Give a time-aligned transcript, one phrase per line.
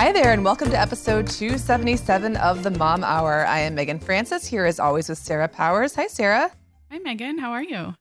[0.00, 3.44] Hi there, and welcome to episode 277 of the Mom Hour.
[3.46, 5.94] I am Meagan Francis, here as always with Sarah Powers.
[5.94, 6.50] Hi, Sarah.
[6.90, 7.36] Hi, Meagan.
[7.36, 7.94] How are you?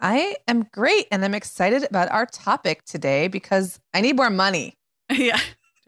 [0.00, 4.78] I am great, and I'm excited about our topic today because I need more money.
[5.12, 5.38] yeah,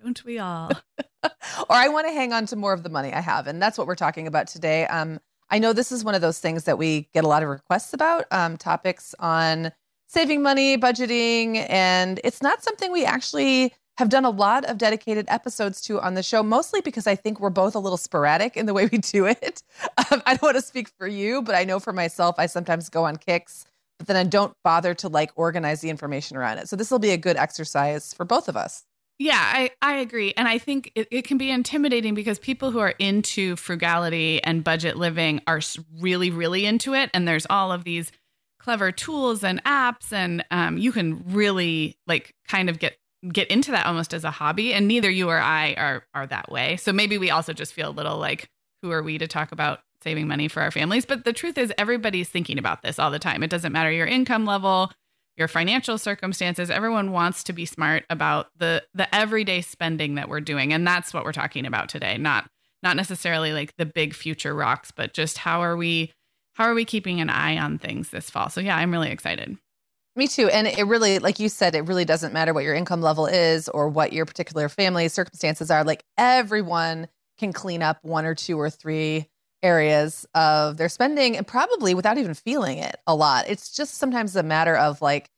[0.03, 0.71] don't we all?
[1.25, 1.31] or
[1.71, 3.87] I want to hang on to more of the money I have, and that's what
[3.87, 4.87] we're talking about today.
[4.89, 5.19] Um,
[5.49, 7.95] I know this is one of those things that we get a lot of requests
[7.95, 9.73] about um, topics on
[10.09, 15.25] saving money, budgeting, and it's not something we actually have done a lot of dedicated
[15.29, 18.67] episodes to on the show, mostly because I think we're both a little sporadic in
[18.67, 19.63] the way we do it.
[20.11, 22.89] Um, I don't want to speak for you, but I know for myself, I sometimes
[22.89, 23.65] go on kicks,
[23.99, 26.69] but then I don't bother to like organize the information around it.
[26.69, 28.85] So this will be a good exercise for both of us.
[29.19, 30.35] Yeah, I, I agree.
[30.37, 34.65] And I think it, it can be intimidating because people who are into frugality and
[34.65, 35.61] budget living are
[35.99, 37.11] really, really into it.
[37.15, 38.11] And there's all of these
[38.59, 42.97] clever tools and apps, and um, you can really like kind of get
[43.33, 46.51] get into that almost as a hobby and neither you or I are are that
[46.51, 46.77] way.
[46.77, 48.49] So maybe we also just feel a little like
[48.83, 51.07] who are we to talk about saving money for our families?
[51.07, 53.43] But the truth is everybody's thinking about this all the time.
[53.43, 54.93] It doesn't matter your income level,
[55.37, 56.71] your financial circumstances.
[56.71, 61.15] Everyone wants to be smart about the the everyday spending that we're doing and that's
[61.15, 62.19] what we're talking about today.
[62.19, 62.51] Not
[62.83, 66.13] not necessarily like the big future rocks, but just how are we
[66.55, 68.49] how are we keeping an eye on things this fall?
[68.49, 69.57] So yeah, I'm really excited.
[70.17, 70.49] Me too.
[70.49, 73.69] And it really, like you said, it really doesn't matter what your income level is
[73.69, 75.83] or what your particular family circumstances are.
[75.83, 79.29] Like everyone can clean up one or two or three
[79.63, 83.47] areas of their spending and probably without even feeling it a lot.
[83.49, 85.31] It's just sometimes a matter of like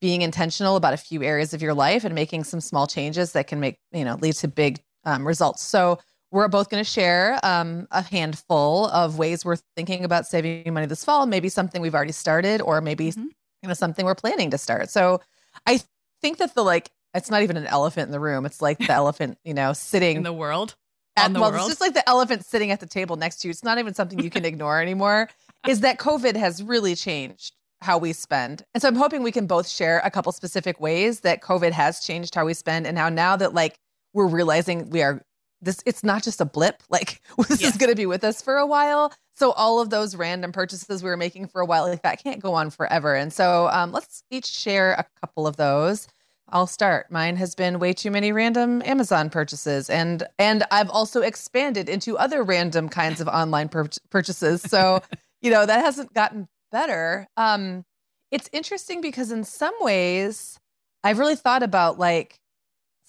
[0.00, 3.46] being intentional about a few areas of your life and making some small changes that
[3.46, 5.62] can make, you know, lead to big um, results.
[5.62, 6.00] So
[6.32, 10.86] we're both going to share um, a handful of ways we're thinking about saving money
[10.86, 11.24] this fall.
[11.26, 13.26] Maybe something we've already started, or maybe mm-hmm
[13.64, 14.90] you know something we're planning to start.
[14.90, 15.20] So
[15.66, 15.80] I
[16.20, 18.44] think that the like it's not even an elephant in the room.
[18.44, 20.76] It's like the elephant, you know, sitting in the world.
[21.16, 21.62] At, the well, world.
[21.62, 23.50] it's just like the elephant sitting at the table next to you.
[23.50, 25.30] It's not even something you can ignore anymore.
[25.66, 28.64] Is that COVID has really changed how we spend.
[28.74, 32.00] And so I'm hoping we can both share a couple specific ways that COVID has
[32.00, 33.78] changed how we spend and how now that like
[34.12, 35.22] we're realizing we are
[35.64, 38.56] this it's not just a blip like this is going to be with us for
[38.56, 39.12] a while.
[39.36, 42.40] So all of those random purchases we were making for a while like that can't
[42.40, 43.14] go on forever.
[43.14, 46.06] And so um, let's each share a couple of those.
[46.50, 47.10] I'll start.
[47.10, 52.18] Mine has been way too many random amazon purchases and and i've also expanded into
[52.18, 54.62] other random kinds of online pur- purchases.
[54.62, 55.02] So
[55.42, 57.26] you know that hasn't gotten better.
[57.36, 57.84] Um
[58.30, 60.58] it's interesting because in some ways
[61.02, 62.38] i've really thought about like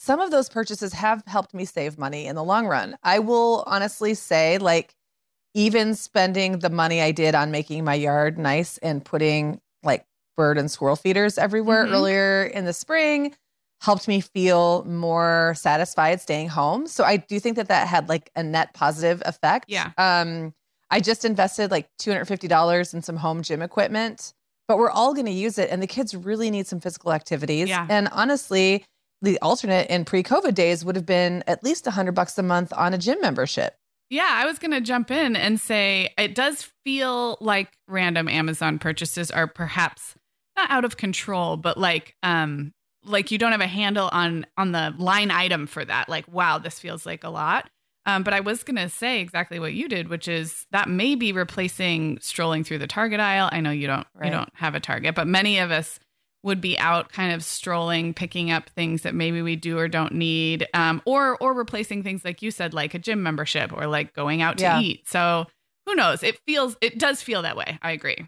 [0.06, 2.96] some of those purchases have helped me save money in the long run.
[3.02, 4.94] I will honestly say, like,
[5.56, 10.06] even spending the money I did on making my yard nice and putting like
[10.38, 11.94] bird and squirrel feeders everywhere mm-hmm.
[11.94, 13.34] earlier in the spring
[13.82, 16.86] helped me feel more satisfied staying home.
[16.86, 19.66] So I do think that that had like a net positive effect.
[19.70, 19.92] Yeah.
[19.98, 20.54] Um,
[20.92, 24.34] I just invested like $250 in some home gym equipment,
[24.68, 25.72] but we're all going to use it.
[25.72, 27.70] And the kids really need some physical activities.
[27.70, 27.88] Yeah.
[27.90, 28.86] And honestly,
[29.26, 32.72] the alternate in pre-COVID days would have been at least a hundred bucks a month
[32.76, 33.76] on a gym membership.
[34.10, 38.80] Yeah, I was going to jump in and say it does feel like random Amazon
[38.80, 40.16] purchases are perhaps
[40.56, 42.72] not out of control, but like um
[43.04, 46.10] like you don't have a handle on on the line item for that.
[46.10, 47.70] Like, wow, this feels like a lot.
[48.08, 51.16] Um, but I was going to say exactly what you did, which is that may
[51.16, 53.50] be replacing strolling through the Target aisle.
[53.52, 54.28] I know you don't right.
[54.28, 56.00] you don't have a Target, but many of us
[56.46, 60.14] would be out kind of strolling, picking up things that maybe we do or don't
[60.14, 64.14] need, um, or or replacing things like you said, like a gym membership or like
[64.14, 64.80] going out to yeah.
[64.80, 65.10] eat.
[65.10, 65.48] So
[65.88, 66.22] who knows?
[66.22, 67.80] It feels it does feel that way.
[67.82, 68.28] I agree.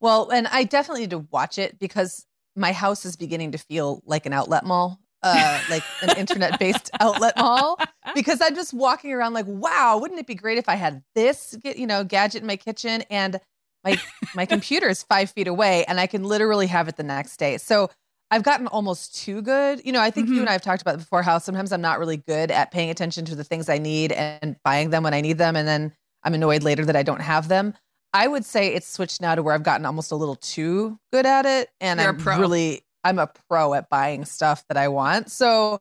[0.00, 4.00] Well, and I definitely need to watch it because my house is beginning to feel
[4.06, 5.00] like an outlet mall.
[5.26, 7.78] Uh, like an internet based outlet mall
[8.14, 11.56] because I'm just walking around like, wow, wouldn't it be great if I had this,
[11.64, 13.40] you know, gadget in my kitchen and
[13.84, 14.00] my
[14.34, 17.58] my computer is five feet away and I can literally have it the next day.
[17.58, 17.90] So
[18.30, 19.80] I've gotten almost too good.
[19.84, 20.34] You know, I think mm-hmm.
[20.34, 22.90] you and I have talked about before how sometimes I'm not really good at paying
[22.90, 25.92] attention to the things I need and buying them when I need them, and then
[26.22, 27.74] I'm annoyed later that I don't have them.
[28.12, 31.26] I would say it's switched now to where I've gotten almost a little too good
[31.26, 35.30] at it, and You're I'm really I'm a pro at buying stuff that I want.
[35.30, 35.80] So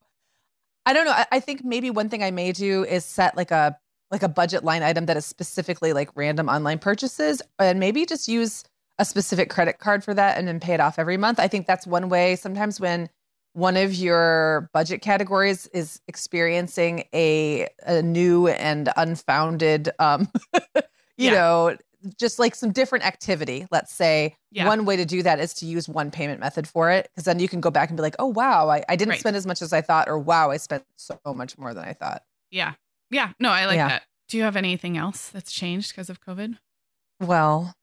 [0.85, 1.11] I don't know.
[1.11, 3.77] I, I think maybe one thing I may do is set like a
[4.13, 8.29] like a budget line item that is specifically like random online purchases and maybe just
[8.29, 8.63] use
[8.99, 11.39] a specific credit card for that and then pay it off every month.
[11.39, 12.35] I think that's one way.
[12.35, 13.09] Sometimes when
[13.53, 20.81] one of your budget categories is experiencing a a new and unfounded um you
[21.17, 21.31] yeah.
[21.33, 21.77] know
[22.19, 24.67] just like some different activity let's say yeah.
[24.67, 27.39] one way to do that is to use one payment method for it because then
[27.39, 29.19] you can go back and be like oh wow i, I didn't right.
[29.19, 31.93] spend as much as i thought or wow i spent so much more than i
[31.93, 32.73] thought yeah
[33.13, 33.31] yeah.
[33.39, 33.87] No, I like yeah.
[33.89, 34.03] that.
[34.29, 36.57] Do you have anything else that's changed because of COVID?
[37.19, 37.73] Well,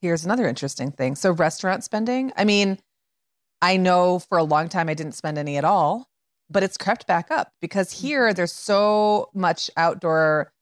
[0.00, 1.14] here's another interesting thing.
[1.14, 2.78] So, restaurant spending, I mean,
[3.62, 6.08] I know for a long time I didn't spend any at all,
[6.48, 8.06] but it's crept back up because mm-hmm.
[8.06, 10.52] here there's so much outdoor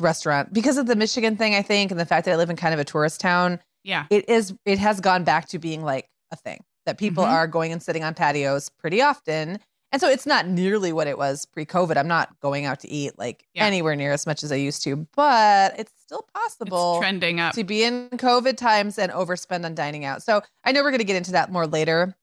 [0.00, 2.56] restaurant because of the Michigan thing, I think, and the fact that I live in
[2.56, 3.60] kind of a tourist town.
[3.82, 4.06] Yeah.
[4.10, 7.32] It is, it has gone back to being like a thing that people mm-hmm.
[7.32, 9.58] are going and sitting on patios pretty often.
[9.92, 11.96] And so it's not nearly what it was pre COVID.
[11.96, 13.64] I'm not going out to eat like yeah.
[13.64, 17.54] anywhere near as much as I used to, but it's still possible it's trending up
[17.54, 20.22] to be in COVID times and overspend on dining out.
[20.22, 22.14] So I know we're going to get into that more later,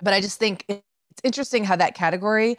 [0.00, 0.82] but I just think it's
[1.24, 2.58] interesting how that category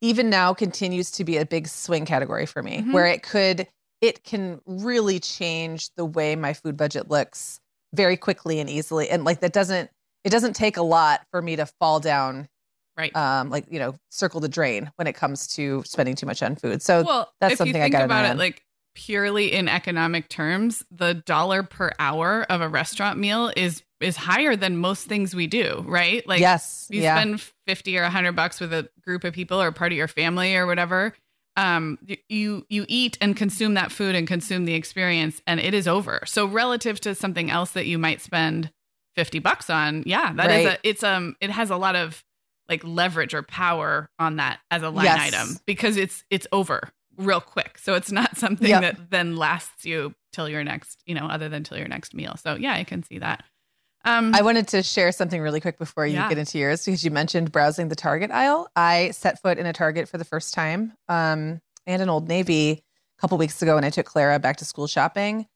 [0.00, 2.92] even now continues to be a big swing category for me mm-hmm.
[2.92, 3.66] where it could
[4.00, 7.60] it can really change the way my food budget looks
[7.92, 9.90] very quickly and easily and like that doesn't
[10.24, 12.48] it doesn't take a lot for me to fall down
[12.98, 13.14] right.
[13.16, 16.56] um like you know circle the drain when it comes to spending too much on
[16.56, 16.82] food.
[16.82, 18.64] So well, that's something i got about it like
[18.94, 24.56] purely in economic terms the dollar per hour of a restaurant meal is is higher
[24.56, 26.26] than most things we do right?
[26.26, 26.88] Like yes.
[26.90, 27.16] you yeah.
[27.16, 30.56] spend 50 or 100 bucks with a group of people or part of your family
[30.56, 31.14] or whatever
[31.56, 31.98] um
[32.28, 36.20] you you eat and consume that food and consume the experience and it is over.
[36.26, 38.72] So relative to something else that you might spend
[39.14, 40.60] 50 bucks on yeah that right.
[40.60, 42.24] is a it's um it has a lot of
[42.68, 45.34] like leverage or power on that as a line yes.
[45.34, 47.78] item because it's it's over real quick.
[47.78, 48.82] So it's not something yep.
[48.82, 52.36] that then lasts you till your next, you know, other than till your next meal.
[52.36, 53.44] So yeah, I can see that.
[54.04, 56.28] Um, I wanted to share something really quick before you yeah.
[56.28, 58.68] get into yours because you mentioned browsing the Target aisle.
[58.76, 62.70] I set foot in a Target for the first time um, and an Old Navy
[62.70, 65.46] a couple weeks ago when I took Clara back to school shopping.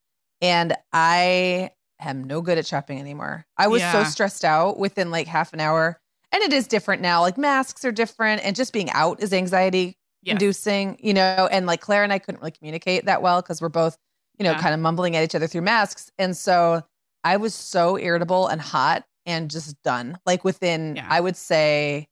[0.41, 3.47] And I am no good at shopping anymore.
[3.57, 3.93] I was yeah.
[3.93, 6.01] so stressed out within like half an hour
[6.33, 7.21] and it is different now.
[7.21, 10.35] Like masks are different, and just being out is anxiety yes.
[10.35, 11.49] inducing, you know.
[11.51, 13.97] And like Claire and I couldn't really communicate that well because we're both,
[14.39, 14.61] you know, yeah.
[14.61, 16.11] kind of mumbling at each other through masks.
[16.19, 16.83] And so
[17.25, 20.19] I was so irritable and hot and just done.
[20.27, 21.07] Like within, yeah.
[21.09, 22.09] I would say,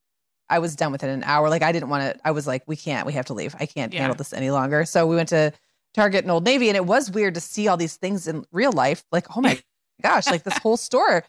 [0.51, 1.49] I was done within an hour.
[1.49, 2.21] Like I didn't want to.
[2.27, 3.07] I was like, we can't.
[3.07, 3.55] We have to leave.
[3.59, 4.01] I can't yeah.
[4.01, 4.85] handle this any longer.
[4.85, 5.53] So we went to
[5.95, 8.73] Target and Old Navy, and it was weird to see all these things in real
[8.73, 9.05] life.
[9.13, 9.61] Like, oh my
[10.03, 11.25] gosh, like this whole store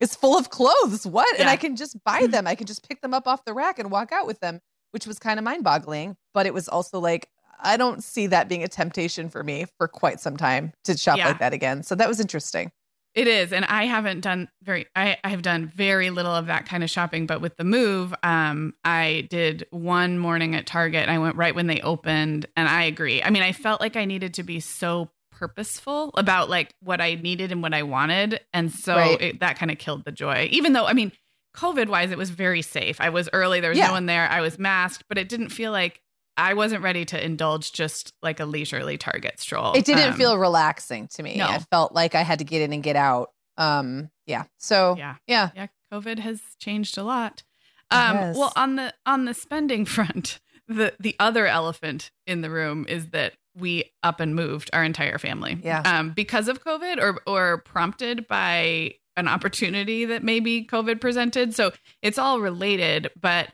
[0.00, 1.06] is full of clothes.
[1.06, 1.28] What?
[1.34, 1.42] Yeah.
[1.42, 2.46] And I can just buy them.
[2.46, 4.60] I can just pick them up off the rack and walk out with them,
[4.90, 6.16] which was kind of mind boggling.
[6.34, 9.88] But it was also like, I don't see that being a temptation for me for
[9.88, 11.28] quite some time to shop yeah.
[11.28, 11.82] like that again.
[11.82, 12.70] So that was interesting.
[13.14, 13.50] It is.
[13.50, 16.90] And I haven't done very, I, I have done very little of that kind of
[16.90, 17.26] shopping.
[17.26, 21.54] But with the move, um, I did one morning at Target and I went right
[21.54, 22.44] when they opened.
[22.56, 23.22] And I agree.
[23.22, 27.14] I mean, I felt like I needed to be so purposeful about like what I
[27.14, 28.40] needed and what I wanted.
[28.52, 29.20] And so right.
[29.20, 30.48] it, that kind of killed the joy.
[30.50, 31.12] Even though, I mean,
[31.56, 33.00] COVID wise, it was very safe.
[33.00, 33.88] I was early, there was yeah.
[33.88, 34.28] no one there.
[34.28, 36.00] I was masked, but it didn't feel like
[36.36, 39.74] I wasn't ready to indulge just like a leisurely Target stroll.
[39.74, 41.36] It didn't um, feel relaxing to me.
[41.36, 41.46] No.
[41.46, 43.30] I felt like I had to get in and get out.
[43.56, 44.44] Um, yeah.
[44.58, 45.16] So, yeah.
[45.26, 45.50] Yeah.
[45.54, 45.66] Yeah.
[45.92, 47.42] COVID has changed a lot.
[47.90, 48.36] Um, Yes.
[48.36, 53.10] Well, on the on the spending front, the the other elephant in the room is
[53.10, 55.58] that we up and moved our entire family.
[55.62, 55.82] Yeah.
[55.84, 61.54] Um, because of COVID or or prompted by an opportunity that maybe COVID presented.
[61.54, 61.72] So
[62.02, 63.48] it's all related, but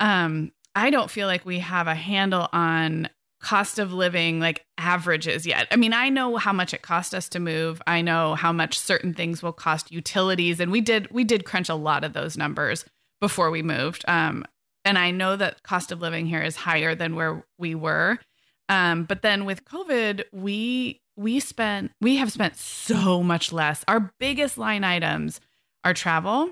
[0.00, 3.08] um, I don't feel like we have a handle on
[3.40, 5.68] cost of living like averages yet.
[5.70, 7.80] I mean, I know how much it cost us to move.
[7.86, 11.68] I know how much certain things will cost utilities and we did we did crunch
[11.68, 12.84] a lot of those numbers
[13.20, 14.04] before we moved.
[14.08, 14.44] Um
[14.84, 18.18] and I know that cost of living here is higher than where we were.
[18.68, 23.84] Um but then with COVID, we we spent we have spent so much less.
[23.88, 25.40] Our biggest line items
[25.84, 26.50] are travel.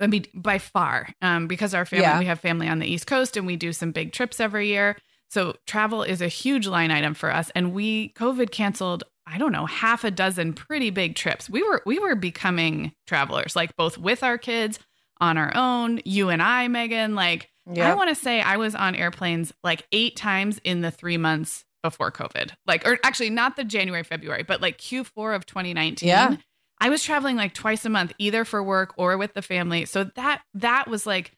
[0.00, 2.18] I mean, by far, um, because our family, Yeah.
[2.18, 4.96] we have family on the East Coast and we do some big trips every year.
[5.30, 7.50] So travel is a huge line item for us.
[7.54, 11.48] And we COVID canceled, I don't know, half a dozen pretty big trips.
[11.48, 14.78] We were we were becoming travelers, like both with our kids
[15.20, 17.14] on our own, you and I, Meagan.
[17.14, 21.16] Like I want to say I was on airplanes like eight times in the three
[21.16, 22.50] months before COVID.
[22.66, 26.08] Like, or actually not the January, February, but like Q4 of 2019.
[26.08, 26.36] Yeah.
[26.80, 29.84] I was traveling like twice a month, either for work or with the family.
[29.84, 31.32] So that that was like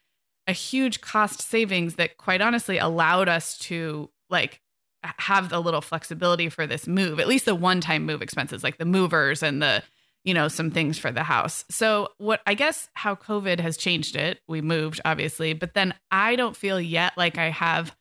[0.47, 4.61] a huge cost savings that quite honestly allowed us to like
[5.03, 8.85] have a little flexibility for this move, at least the one-time move expenses, like the
[8.85, 9.83] movers and the
[10.27, 11.63] you know, some things for the house.
[11.69, 16.35] So, what I guess how COVID has changed it, we moved obviously, but then I
[16.35, 17.95] don't feel yet like I have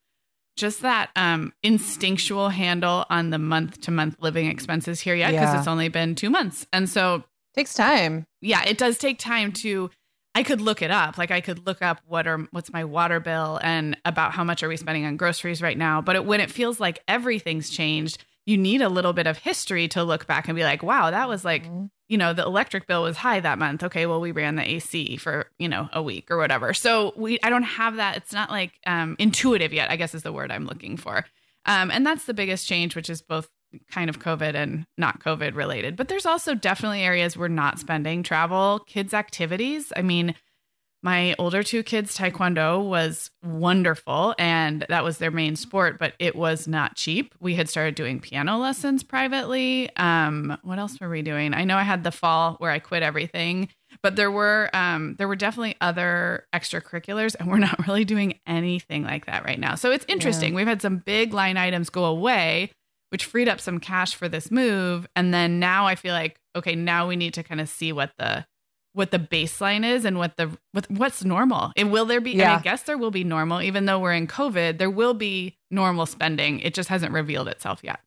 [0.56, 5.52] just that um instinctual handle on the month to month living expenses here yet because
[5.52, 5.58] Yeah.
[5.60, 6.66] it's only been 2 months.
[6.72, 7.22] And so,
[7.54, 8.26] Takes time.
[8.40, 9.90] yeah, it does take time to
[10.34, 11.16] I could look it up.
[11.16, 14.62] Like I could look up what are what's my water bill and about how much
[14.62, 16.02] are we spending on groceries right now.
[16.02, 19.88] But it, when it feels like everything's changed, you need a little bit of history
[19.88, 21.90] to look back and be like, wow, that was like Mhm.
[22.08, 23.82] you know, the electric bill was high that month.
[23.82, 26.72] Okay, well, we ran the AC for, you know, a week or whatever.
[26.72, 28.16] So we I don't have that.
[28.16, 31.24] It's not like um intuitive yet, I guess is the word I'm looking for.
[31.64, 33.48] Um, and that's the biggest change, which is both
[33.90, 35.96] kind of COVID and not COVID related.
[35.96, 39.92] But there's also definitely areas we're not spending travel, kids' activities.
[39.96, 40.36] I mean,
[41.06, 46.34] my older two kids, Taekwondo was wonderful and that was their main sport, but it
[46.34, 47.32] was not cheap.
[47.38, 49.88] We had started doing piano lessons privately.
[49.94, 51.54] Um, what else were we doing?
[51.54, 53.68] I know I had the fall where I quit everything,
[54.02, 59.04] but there were um, there were definitely other extracurriculars, and we're not really doing anything
[59.04, 59.76] like that right now.
[59.76, 60.54] So it's interesting.
[60.54, 62.72] We've had some big line items go away,
[63.10, 66.74] which freed up some cash for this move, and then now I feel like okay,
[66.74, 68.44] now we need to kind of see what the
[68.96, 71.70] what the baseline is and what the what, what's normal.
[71.76, 72.32] And will there be?
[72.32, 74.78] And I guess there will be normal, even though we're in COVID.
[74.78, 76.60] There will be normal spending.
[76.60, 78.00] It just hasn't revealed itself yet.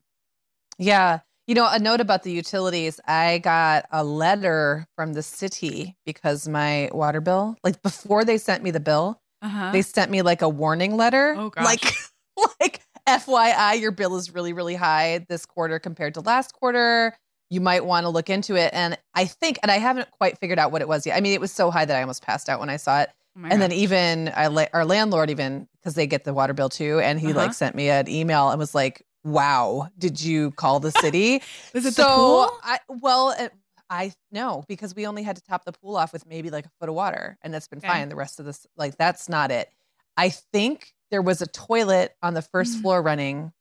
[0.79, 1.19] Yeah.
[1.47, 2.99] You know, a note about the utilities.
[3.07, 8.63] I got a letter from the city because my water bill, like before they sent
[8.63, 9.71] me the bill, Uh-huh.
[9.71, 11.35] they sent me like a warning letter.
[11.37, 11.65] Oh, gosh.
[11.65, 11.93] Like,
[12.59, 17.15] like FYI, your bill is really, really high this quarter compared to last quarter.
[17.49, 18.71] You might want to look into it.
[18.73, 21.17] And I think, and I haven't quite figured out what it was yet.
[21.17, 23.09] I mean, it was so high that I almost passed out when I saw it.
[23.37, 23.59] Oh and God.
[23.61, 27.27] then even I, our landlord, even because they get the water bill too, and he
[27.27, 27.39] Uh-huh.
[27.39, 31.41] like sent me an email and was like, "Wow, did you call the city?"
[31.73, 32.49] is it so the pool?
[32.63, 33.53] I well, it,
[33.89, 36.71] I no because we only had to top the pool off with maybe like a
[36.79, 37.87] foot of water, and that's been Okay.
[37.87, 38.09] fine.
[38.09, 39.71] The rest of this, like, that's not it.
[40.17, 42.81] I think there was a toilet on the first Mm.
[42.81, 43.53] floor running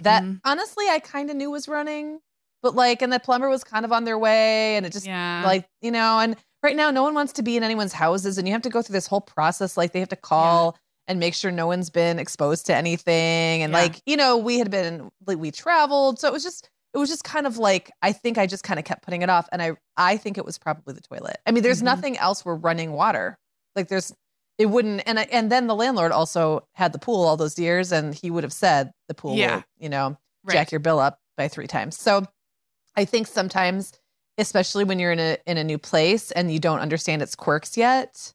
[0.00, 0.40] that Mhm.
[0.44, 2.20] honestly I kind of knew was running,
[2.66, 5.42] but like, and the plumber was kind of on their way, and it just yeah,
[5.44, 8.48] like you know and right now no one wants to be in anyone's houses and
[8.48, 11.32] you have to go through this whole process like they have to call and make
[11.34, 13.78] sure no one's been exposed to anything and Yeah.
[13.78, 17.08] like you know we had been like we traveled so it was just it was
[17.08, 19.62] just kind of like i think i just kind of kept putting it off and
[19.62, 21.84] i i think it was probably the toilet i mean there's Mhm.
[21.92, 23.36] nothing else where running water
[23.76, 24.12] like there's
[24.58, 27.92] it wouldn't and I, and then the landlord also had the pool all those years
[27.92, 29.56] and he would have said the pool Yeah.
[29.56, 30.54] will, you know right.
[30.54, 31.96] jack your bill up by three times.
[31.98, 32.24] So
[32.96, 33.92] I think sometimes,
[34.38, 37.76] especially when you're in a in a new place and you don't understand its quirks
[37.76, 38.32] yet,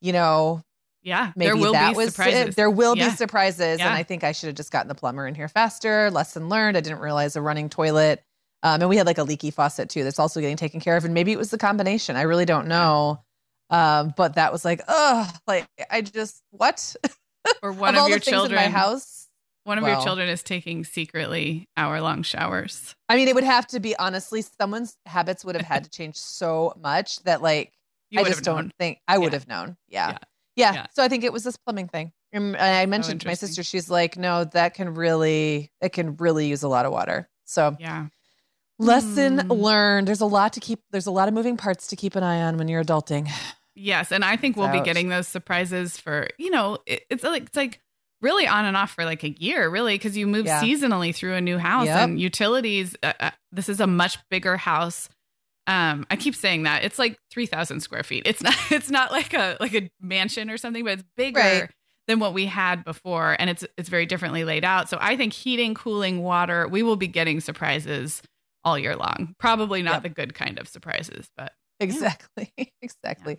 [0.00, 0.62] you know,
[1.02, 2.40] yeah, maybe there will that be was surprises.
[2.50, 2.56] it.
[2.56, 3.10] There will Yeah.
[3.10, 3.86] be surprises, Yeah.
[3.88, 6.10] and I think I should have just gotten the plumber in here faster.
[6.10, 6.76] Lesson learned.
[6.76, 8.22] I didn't realize a running toilet,
[8.62, 10.04] um, and we had like a leaky faucet too.
[10.04, 12.16] That's also getting taken care of, and maybe it was the combination.
[12.16, 13.22] I really don't know.
[13.70, 16.94] Um, but that was like, oh, like I just what
[17.62, 19.21] or one of of, all your the things children, in my house.
[19.64, 19.92] One of well.
[19.94, 22.94] your children is taking secretly hour long showers.
[23.08, 26.16] I mean, it would have to be honestly, someone's habits would have had to change
[26.16, 27.72] so much that like
[28.10, 28.72] You I just don't known.
[28.78, 29.38] think I would Yeah.
[29.38, 29.76] have known.
[29.88, 30.08] Yeah.
[30.10, 30.18] Yeah.
[30.56, 30.72] yeah.
[30.74, 30.86] Yeah.
[30.94, 32.12] So I think it was this plumbing thing.
[32.34, 36.46] And I mentioned to my sister, she's like, no, that can really, it can really
[36.48, 37.28] use a lot of water.
[37.44, 38.06] So Yeah,
[38.78, 39.52] lesson Hmm.
[39.52, 40.08] learned.
[40.08, 42.42] There's a lot to keep, there's a lot of moving parts to keep an eye
[42.42, 43.30] on when you're adulting.
[43.74, 47.44] Yes, and I think we'll be getting those surprises for you know it, it's like
[47.44, 47.80] it's like
[48.22, 50.62] really on and off for like a year, really, because you move yeah.
[50.62, 52.08] seasonally through a new house yep.
[52.08, 52.96] and utilities.
[53.02, 55.08] Uh, uh, this is a much bigger house.
[55.66, 58.22] Um, I keep saying that it's like three thousand square feet.
[58.24, 58.54] It's not.
[58.70, 61.40] It's not like a like a mansion or something, but it's bigger.
[61.40, 61.70] Right.
[62.08, 64.88] Than what we had before, and it's it's very differently laid out.
[64.88, 68.22] So I think heating, cooling, water, we will be getting surprises
[68.64, 69.36] all year long.
[69.38, 70.02] Probably not yep.
[70.02, 72.64] the good kind of surprises, but exactly, yeah.
[72.82, 73.38] exactly.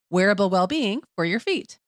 [0.11, 1.79] wearable well being for your feet.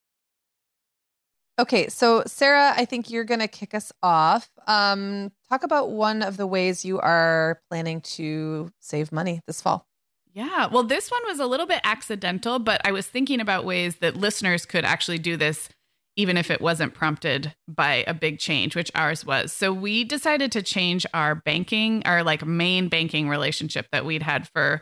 [1.60, 4.50] Okay, so Sarah, I think you're going to kick us off.
[4.66, 9.86] Um, talk about one of the ways you are planning to save money this fall.
[10.34, 13.98] Yeah, well, this one was a little bit accidental, but I was thinking about ways
[13.98, 15.70] that listeners could actually do this
[16.16, 19.52] even if it wasn't prompted by a big change, which ours was.
[19.52, 24.48] So we decided to change our banking, our like main banking relationship that we'd had
[24.50, 24.82] for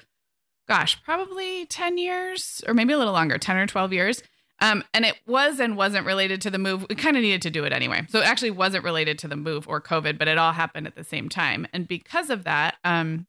[0.71, 4.23] gosh, probably 10 years or maybe a little longer, 10 or 12 years.
[4.61, 6.85] Um, and it was and wasn't related to the move.
[6.87, 8.05] We kind of needed to do it anyway.
[8.09, 10.95] So it actually wasn't related to the move or COVID, but it all happened at
[10.95, 11.67] the same time.
[11.73, 13.25] And because of that, um,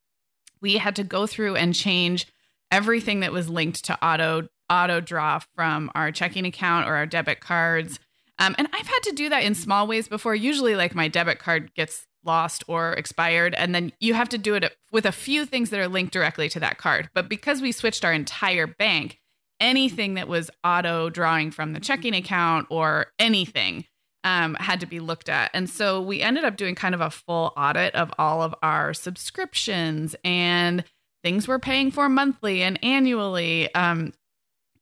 [0.61, 2.27] we had to go through and change
[2.71, 7.41] everything that was linked to auto auto draw from our checking account or our debit
[7.41, 7.99] cards.
[8.39, 10.35] Um, and I've had to do that in small ways before.
[10.35, 13.55] Usually, like my debit card gets lost or expired.
[13.55, 16.49] And then you have to do it with a few things that are linked directly
[16.51, 17.11] to that card.
[17.15, 19.19] But because we switched our entire bank
[19.61, 23.85] anything that was auto drawing from the checking account or anything
[24.25, 25.51] um, had to be looked at.
[25.55, 28.93] And so we ended up doing kind of a full audit of all of our
[28.93, 30.85] subscriptions and
[31.23, 33.73] things we're paying for monthly and annually.
[33.75, 34.13] Um,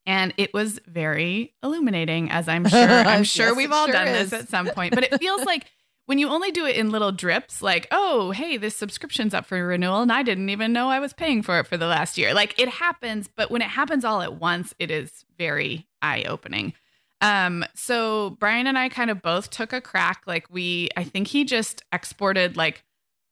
[0.07, 4.09] and it was very illuminating as i'm sure i'm sure yes, we've all sure done
[4.09, 4.31] is.
[4.31, 4.95] this at some point.
[4.95, 5.67] But it feels like
[6.11, 9.65] when you only do it in little drips, like, oh, hey, this subscription's up for
[9.65, 12.35] renewal, and I didn't even know I was paying for it for the last year.
[12.35, 16.73] Like it happens, but when it happens all at once, it is very eye opening.
[17.21, 20.23] Um, so Brian and I kind of both took a crack.
[20.27, 22.83] Like we, I think he just exported like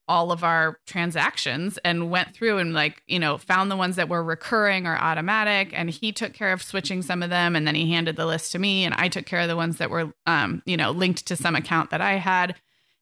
[0.06, 4.08] all of our transactions and went through and like you know found the ones that
[4.08, 7.74] were recurring or automatic and he took care of switching some of them and then
[7.74, 10.10] he handed the list to me and i took care of the ones that were
[10.26, 12.54] um, you know linked to some account that i had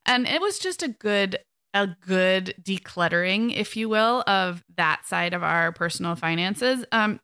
[0.06, 1.38] and it was just a good
[1.74, 6.84] a good decluttering, if you will, of that side of our personal finances.
[6.90, 7.20] Um,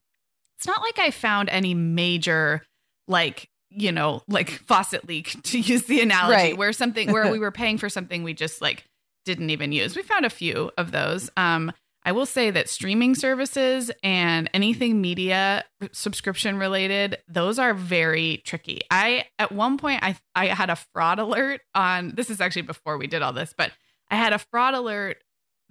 [0.58, 2.62] it's not like I found any major,
[3.08, 6.56] like, you know, like faucet leak to use the analogy, Right.
[6.58, 8.84] where something where we were paying for something we just like
[9.24, 9.96] didn't even use.
[9.96, 11.30] We found a few of those.
[11.36, 11.72] Um,
[12.04, 18.80] I will say that streaming services and anything media subscription related, those are very tricky.
[18.90, 22.98] I at one point I I had a fraud alert on this is actually before
[22.98, 23.70] we did all this, but
[24.10, 25.18] I had a fraud alert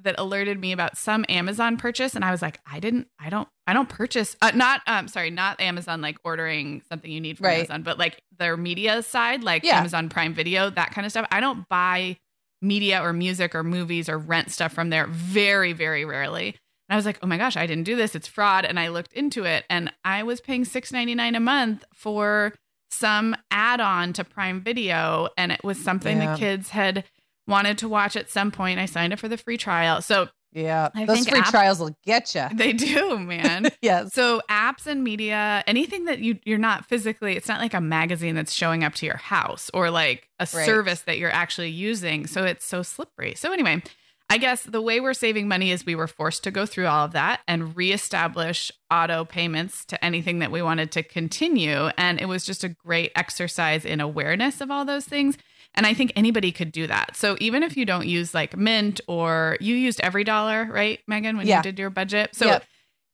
[0.04, 3.48] that alerted me about some Amazon purchase and I was like, I didn't I don't
[3.68, 7.48] I don't purchase uh, not um sorry, not Amazon like ordering something you need from
[7.48, 7.58] Right.
[7.60, 9.78] Amazon, but like their media side, like Yeah.
[9.80, 11.28] Amazon Prime Video, that kind of stuff.
[11.30, 12.18] I don't buy
[12.62, 16.48] media or music or movies or rent stuff from there very, very rarely.
[16.50, 18.16] And I was like, oh my gosh, I didn't do this.
[18.16, 18.66] It's fraud.
[18.66, 22.54] And I looked into it and I was paying $6.99 a month for
[22.90, 25.30] some add on to Prime Video.
[25.38, 26.34] And it was something Yeah.
[26.34, 27.06] the kids had
[27.48, 28.80] wanted to watch at some point.
[28.80, 30.02] I signed up for the free trial.
[30.02, 30.90] So Yeah.
[30.94, 32.46] I Those free app- trials will get you.
[32.54, 33.70] they do, man.
[33.82, 34.14] yes.
[34.14, 38.36] So apps and media, anything that you you're not physically, it's not like a magazine
[38.36, 40.66] that's showing up to your house or like a Right.
[40.66, 42.28] service that you're actually using.
[42.28, 43.36] So it's so slippery.
[43.36, 43.82] So anyway,
[44.30, 47.04] I guess the way we're saving money is we were forced to go through all
[47.06, 51.88] of that and reestablish auto payments to anything that we wanted to continue.
[51.98, 55.38] And it was just a great exercise in awareness of all those things.
[55.74, 57.16] And I think anybody could do that.
[57.16, 61.38] So even if you don't use like Mint or you used Every Dollar, right, Meagan,
[61.38, 61.58] when Yeah.
[61.58, 62.36] you did your budget.
[62.36, 62.66] So Yep.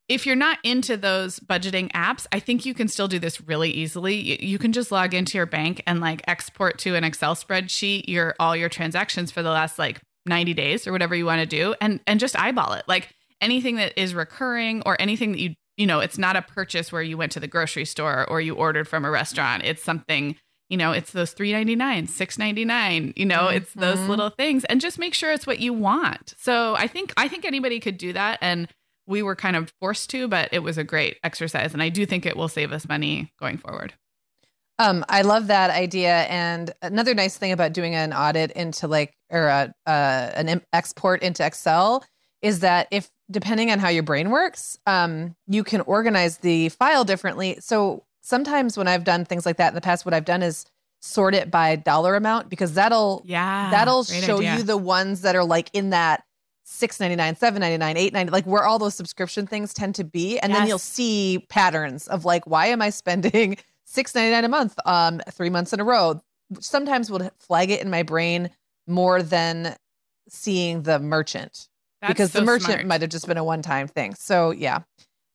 [0.09, 3.69] if you're not into those budgeting apps, I think you can still do this really
[3.69, 4.15] easily.
[4.15, 8.07] You, you can just log into your bank and like export to an Excel spreadsheet
[8.07, 11.45] your all your transactions for the last like 90 days or whatever you want to
[11.45, 12.85] do and and just eyeball it.
[12.87, 16.91] Like anything that is recurring or anything that you you know, it's not a purchase
[16.91, 19.61] where you went to the grocery store or you ordered from a restaurant.
[19.63, 20.35] It's something
[20.69, 23.13] you know, it's those three ninety nine, six ninety nine.
[23.15, 24.07] You know, it's those Mhm.
[24.09, 26.33] little things, and just make sure it's what you want.
[26.37, 28.67] So I think I think anybody could do that, and
[29.05, 32.05] we were kind of forced to, but it was a great exercise, and I do
[32.05, 33.93] think it will save us money going forward.
[34.79, 36.23] Um, I love that idea.
[36.25, 41.23] And another nice thing about doing an audit into like or a, uh, an export
[41.23, 42.05] into Excel
[42.43, 47.03] is that if depending on how your brain works, um, you can organize the file
[47.03, 47.57] differently.
[47.59, 50.65] So sometimes when I've done things like that in the past, what I've done is
[51.01, 54.57] sort it by dollar amount because that'll Yeah, that'll show idea.
[54.57, 56.23] you the ones that are like in that.
[56.69, 59.95] Six ninety nine, seven ninety nine, eight ninety, like where all those subscription things tend
[59.95, 64.31] to be, and then you'll see patterns of like, why am I spending six ninety
[64.31, 66.19] nine a month, um, three months in a row?
[66.49, 68.49] Which sometimes would flag it in my brain
[68.85, 69.77] more than
[70.27, 71.69] seeing the merchant
[72.01, 74.13] That's because so the merchant might have just been a one time thing.
[74.15, 74.79] So yeah,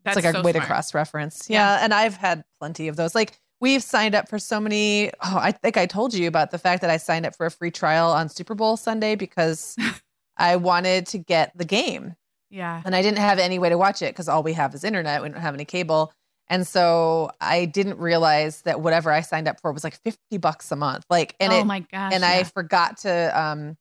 [0.05, 1.49] That's it's like a so way to cross reference.
[1.49, 1.77] Yeah.
[1.77, 1.85] Yeah.
[1.85, 3.15] And I've had plenty of those.
[3.15, 5.11] Like we've signed up for so many.
[5.23, 7.51] Oh, I think I told you about the fact that I signed up for a
[7.51, 9.77] free trial on Super Bowl Sunday because
[10.37, 12.15] I wanted to get the game
[12.51, 14.85] Yeah, and I didn't have any way to watch it because all we have is
[14.85, 15.23] internet.
[15.23, 16.13] We don't have any cable.
[16.49, 20.71] And so I didn't realize that whatever I signed up for was like 50 bucks
[20.71, 21.07] a month.
[21.09, 22.31] Like, and oh it, my gosh, and yeah.
[22.31, 23.77] I forgot to um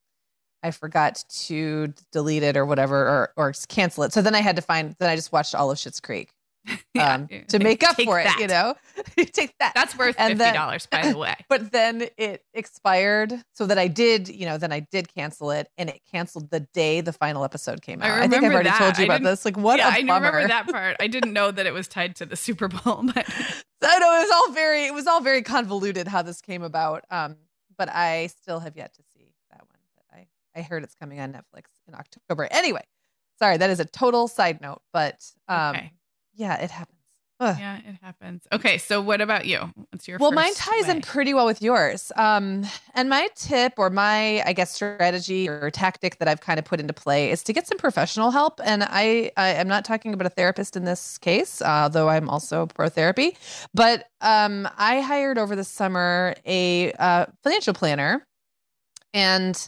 [0.64, 4.14] I forgot to delete it or whatever or or cancel it.
[4.14, 6.32] So then I had to find then I just watched all of Schitt's Creek
[6.94, 7.14] Yeah.
[7.14, 8.76] um to make up Take for it, you know.
[9.18, 9.74] Take that.
[9.74, 11.36] That's worth and fifty dollars, by the way.
[11.50, 15.68] but then it expired so that I did, you know, then I did cancel it
[15.78, 18.12] and it canceled the day the final episode came out.
[18.12, 18.78] I, think I've already that.
[18.78, 19.46] told you about this.
[19.46, 20.98] Like what yeah, I remember that part.
[21.00, 23.28] I didn't know that it was tied to the Super Bowl, but
[23.84, 27.06] I know it was all very it was all very convoluted how this came about.
[27.10, 27.38] Um,
[27.78, 29.80] but I still have yet to see that one.
[29.96, 30.06] But
[30.56, 32.48] I heard it's coming on Netflix in October.
[32.52, 32.84] Anyway,
[33.40, 35.92] sorry, that is a total side note, but um, Okay.
[36.34, 36.98] yeah, it happens.
[37.40, 37.56] Ugh.
[37.60, 38.44] yeah, it happens.
[38.52, 39.58] Okay, so what about you?
[39.90, 42.12] What's your Well, mine ties in pretty well with yours.
[42.16, 46.66] Um, and my tip or my, I guess, strategy or tactic that I've kind of
[46.66, 48.62] put into play is to get some professional help.
[48.64, 52.30] And I, I am not talking about a therapist in this case, uh, though I'm
[52.30, 53.36] also pro therapy.
[53.74, 58.24] But um, I hired over the summer a uh, financial planner,
[59.16, 59.68] and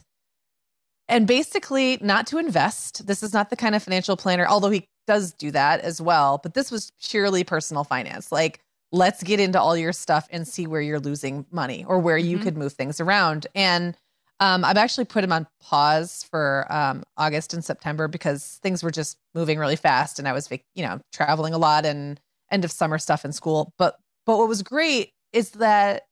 [1.08, 3.06] and basically not to invest.
[3.08, 6.40] This is not the kind of financial planner, although he does do that as well.
[6.42, 8.60] But this was purely personal finance, like
[8.92, 12.38] let's get into all your stuff and see where you're losing money or where you
[12.38, 12.44] Mhm.
[12.44, 13.48] could move things around.
[13.56, 13.98] And
[14.40, 18.92] um, I've actually put him on pause for um, August and September because things were
[18.92, 22.20] just moving really fast, and I was, you know, traveling a lot and
[22.52, 23.72] end of summer stuff in school.
[23.78, 26.04] But but what was great is that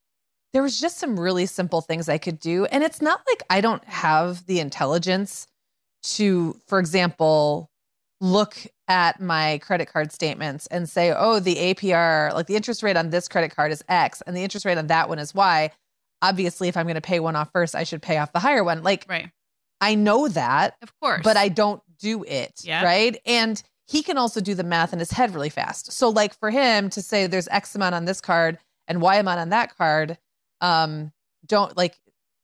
[0.53, 3.61] there was just some really simple things I could do, and it's not like I
[3.61, 5.47] don't have the intelligence
[6.03, 7.69] to, for example,
[8.19, 8.55] look
[8.87, 13.09] at my credit card statements and say, oh, the APR, like the interest rate on
[13.09, 15.71] this credit card is X and the interest rate on that one is Y.
[16.21, 18.63] Obviously, if I'm going to pay one off first, I should pay off the higher
[18.63, 18.83] one.
[18.83, 19.29] Like, right.
[19.79, 21.21] I know that, Of course.
[21.23, 22.61] but I don't do it.
[22.63, 22.83] Yeah.
[22.83, 23.19] Right.
[23.25, 25.91] And he can also do the math in his head really fast.
[25.91, 29.39] So, like for him to say there's X amount on this card and Y amount
[29.39, 30.17] on that card,
[30.61, 31.11] um,
[31.45, 31.97] don't like.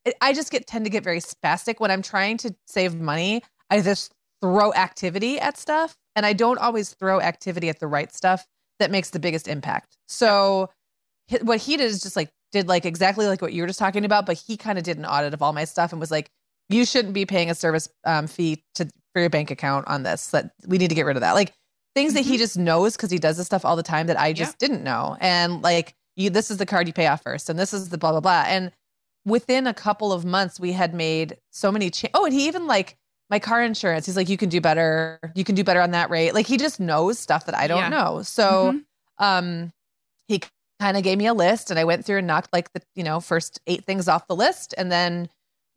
[0.04, 3.42] It, I just get tend to get very spastic when I'm trying to save money.
[3.70, 8.12] I just throw activity at stuff, and I don't always throw activity at the right
[8.14, 8.46] stuff
[8.78, 9.96] that makes the biggest impact.
[10.06, 10.70] So,
[11.42, 14.04] what he did is just like did like exactly like what you were just talking
[14.04, 16.30] about, but he kind of did an audit of all my stuff and was like,
[16.68, 20.28] "You shouldn't be paying a service um, fee to for your bank account on this.
[20.28, 21.52] That we need to get rid of that." Like
[21.94, 22.38] things that he Mhm.
[22.38, 25.16] just knows because he does this stuff all the time that I just didn't know,
[25.20, 27.96] and like you, this is the card you pay off first, and this is the
[27.98, 28.70] blah blah blah, and
[29.24, 32.66] within a couple of months we had made so many cha- oh and he even
[32.66, 32.96] like
[33.30, 36.08] my car insurance he's like you can do better you can do better on that
[36.08, 37.88] rate like he just knows stuff that i don't Yeah.
[37.90, 38.84] know so Mhm.
[39.18, 39.72] um
[40.28, 40.40] he
[40.80, 43.02] kind of gave me a list and i went through and knocked like the you
[43.04, 45.28] know first eight things off the list and then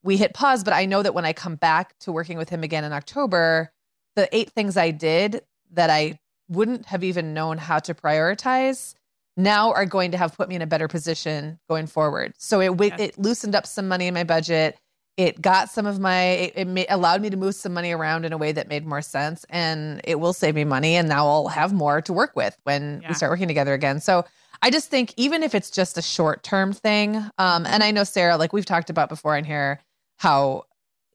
[0.04, 2.64] we hit pause but i know that when i come back to working with him
[2.64, 3.74] again in october
[4.16, 8.94] the eight things i did that i wouldn't have even known how to prioritize
[9.38, 12.72] now are going to have put me in a better position going forward so it
[13.00, 14.78] it loosened up some money in my budget
[15.18, 18.26] it got some of my it, it ma- allowed me to move some money around
[18.26, 21.28] in a way that made more sense and it will save me money and now
[21.28, 23.10] i'll have more to work with when Yeah.
[23.10, 24.26] we start working together again so
[24.62, 28.04] i just think even if it's just a short term thing um and i know
[28.04, 29.80] sarah like we've talked about before in here
[30.18, 30.64] how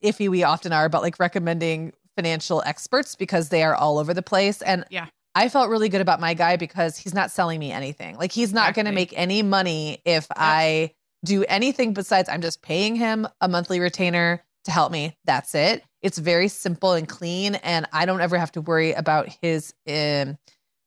[0.03, 4.23] iffy we often are about like recommending financial experts because they are all over the
[4.23, 5.05] place and Yeah.
[5.37, 8.17] I felt really good about my guy because he's not selling me anything.
[8.17, 12.63] Like he's not going to make any money if I do anything besides I'm just
[12.63, 15.15] paying him a monthly retainer to help me.
[15.25, 15.83] That's it.
[16.01, 20.39] It's very simple and clean and I don't ever have to worry about his um,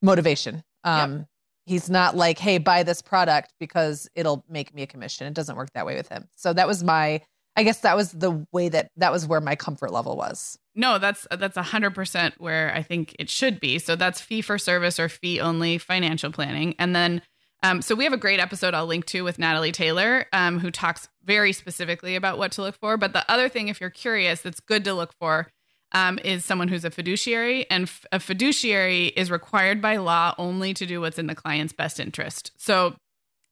[0.02, 0.64] motivation.
[0.82, 1.26] Um
[1.66, 5.54] he's not like, "Hey, buy this product because it'll make me a commission." It doesn't
[5.54, 6.28] work that way with him.
[6.34, 7.20] So that was my
[7.54, 10.58] I guess that was the way that that was where my comfort level was.
[10.74, 13.78] No, that's that's a hundred percent where I think it should be.
[13.78, 16.74] So that's fee for service or fee only financial planning.
[16.78, 17.22] And then
[17.62, 20.70] um, so we have a great episode I'll link to with Natalie Taylor, um, who
[20.70, 22.96] talks very specifically about what to look for.
[22.96, 25.48] But the other thing, if you're curious, that's good to look for
[25.92, 30.72] um, is someone who's a fiduciary, and f- a fiduciary is required by law only
[30.72, 32.52] to do what's in the client's best interest.
[32.56, 32.94] So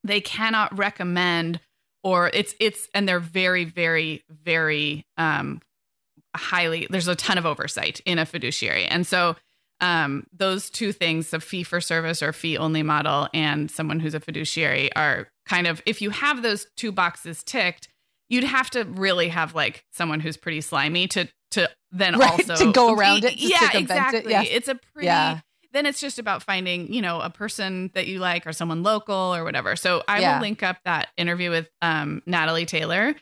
[0.03, 1.59] they cannot recommend
[2.03, 5.61] or it's it's and they're very very very um
[6.35, 9.35] highly there's a ton of oversight in a fiduciary and so
[9.81, 14.13] um those two things the fee for service or fee only model and someone who's
[14.13, 17.87] a fiduciary are kind of if you have those two boxes ticked
[18.29, 22.55] you'd have to really have like someone who's pretty slimy to to then Right, also
[22.55, 24.43] to go around it, to yeah it, exactly yeah.
[24.43, 25.39] it's a pretty Yeah.
[25.73, 29.15] then it's just about finding, you know, a person that you like or someone local
[29.15, 29.75] or whatever.
[29.75, 30.33] So I Yeah.
[30.35, 33.15] will link up that interview with um, Natalie Taylor.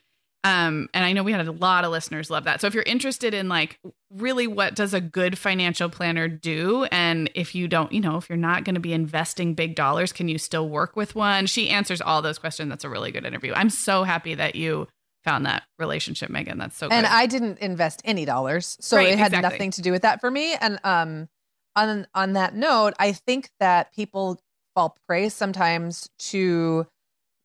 [0.47, 2.61] Um, and I know we had a lot of listeners love that.
[2.61, 3.79] So if you're interested in like
[4.13, 6.85] really what does a good financial planner do?
[6.85, 10.13] And if you don't, you know, if you're not going to be investing big dollars,
[10.13, 11.47] can you still work with one?
[11.47, 12.69] She answers all those questions.
[12.69, 13.53] That's a really good interview.
[13.53, 14.87] I'm so happy that you
[15.25, 16.57] found that relationship, Meagan.
[16.57, 17.11] That's so and good.
[17.11, 19.49] I didn't invest any dollars, so Right, it had exactly.
[19.49, 20.53] nothing to do with that for me.
[20.53, 21.27] And um,
[21.75, 24.39] on on that note, I think that people
[24.75, 26.87] fall prey sometimes to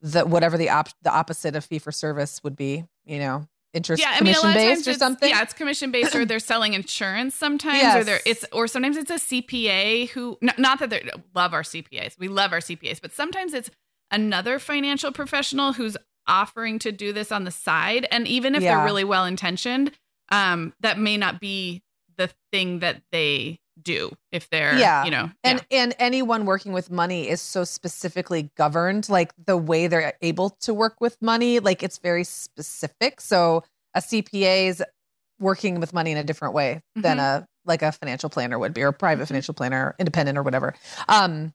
[0.00, 2.84] the whatever the op- the opposite of fee for service would be.
[3.04, 5.28] You know, interest yeah, I mean, a commission lot of times based or something.
[5.28, 9.10] Yeah, it's commission based, or they're selling insurance sometimes, or they're it's or sometimes it's
[9.10, 13.12] a CPA who not, not that they love our CPAs, we love our CPAs, but
[13.12, 13.70] sometimes it's
[14.10, 18.76] another financial professional who's offering to do this on the side, and even if Yeah.
[18.76, 19.90] they're really well intentioned,
[20.30, 21.82] um, that may not be
[22.16, 25.04] the thing that they do if they're Yeah.
[25.04, 29.86] you know and and anyone working with money is so specifically governed like the way
[29.86, 34.82] they're able to work with money like it's very specific so a cpa is
[35.40, 37.44] working with money in a different way than Mm-hmm.
[37.44, 40.74] a like a financial planner would be or a private financial planner independent or whatever
[41.08, 41.52] um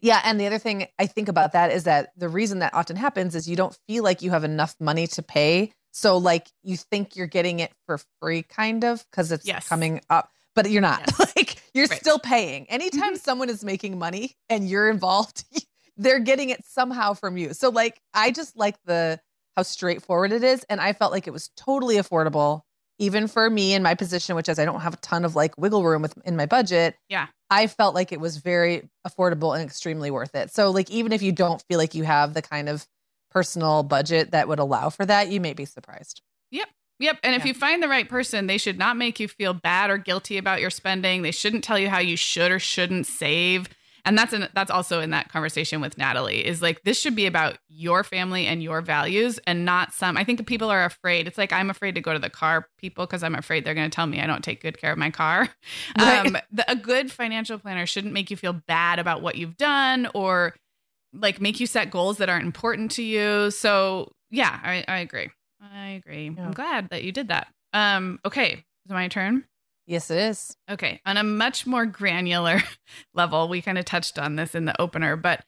[0.00, 2.96] yeah and the other thing i think about that is that the reason that often
[2.96, 6.76] happens is you don't feel like you have enough money to pay so like you
[6.76, 9.68] think you're getting it for free kind of because it's Yes.
[9.68, 11.18] coming up but you're not Yes.
[11.36, 11.98] like you're Right.
[12.00, 13.18] still paying anytime Mhm.
[13.20, 15.44] someone is making money and you're involved
[15.96, 19.20] they're getting it somehow from you so like i just like the
[19.56, 22.62] how straightforward it is and i felt like it was totally affordable
[22.98, 25.56] even for me in my position which is i don't have a ton of like
[25.58, 27.26] wiggle room with in my budget Yeah.
[27.50, 31.22] i felt like it was very affordable and extremely worth it so like even if
[31.22, 32.86] you don't feel like you have the kind of
[33.30, 36.68] personal budget that would allow for that you may be surprised Yep.
[37.00, 39.98] And if you find the right person, they should not make you feel bad or
[39.98, 41.22] guilty about your spending.
[41.22, 43.68] They shouldn't tell you how you should or shouldn't save.
[44.06, 47.26] and that's in, that's also in that conversation with Natalie is like this should be
[47.26, 50.16] about your family and your values and not some.
[50.16, 51.26] I think people are afraid.
[51.26, 53.90] It's like I'm afraid to go to the car people because I'm afraid they're going
[53.90, 55.48] to tell me I don't take good care of my car.
[55.98, 56.26] Right.
[56.26, 60.08] Um, the, a good financial planner shouldn't make you feel bad about what you've done
[60.14, 60.54] or
[61.12, 63.50] like make you set goals that aren't important to you.
[63.50, 65.30] So yeah, I, I agree.
[65.72, 66.30] I agree.
[66.36, 66.46] Yeah.
[66.46, 67.48] I'm glad that you did that.
[67.72, 69.44] Um, okay, is it my turn?
[69.86, 70.56] Yes, it is.
[70.70, 71.00] Okay.
[71.04, 72.62] On a much more granular
[73.14, 75.44] level, we kind of touched on this in the opener, but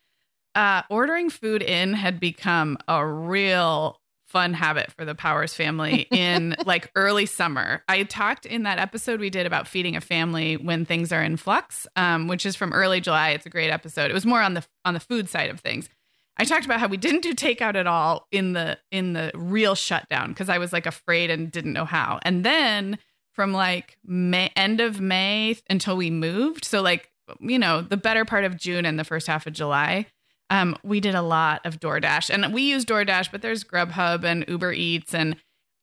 [0.54, 6.56] uh, ordering food in had become a real fun habit for the Powers family in
[6.64, 7.82] like early summer.
[7.88, 11.36] I talked in that episode we did about feeding a family when things are in
[11.36, 13.30] flux, um, which is from early July.
[13.30, 14.10] It's a great episode.
[14.10, 15.88] It was more on the on the food side of things.
[16.38, 19.74] I talked about how we didn't do takeout at all in the in the real
[19.74, 22.18] shutdown because I was like afraid and didn't know how.
[22.22, 22.98] And then
[23.32, 28.24] from like May, end of May until we moved, so like you know the better
[28.24, 30.06] part of June and the first half of July,
[30.50, 34.44] um, we did a lot of DoorDash, and we use DoorDash, but there's Grubhub and
[34.46, 35.36] Uber Eats, and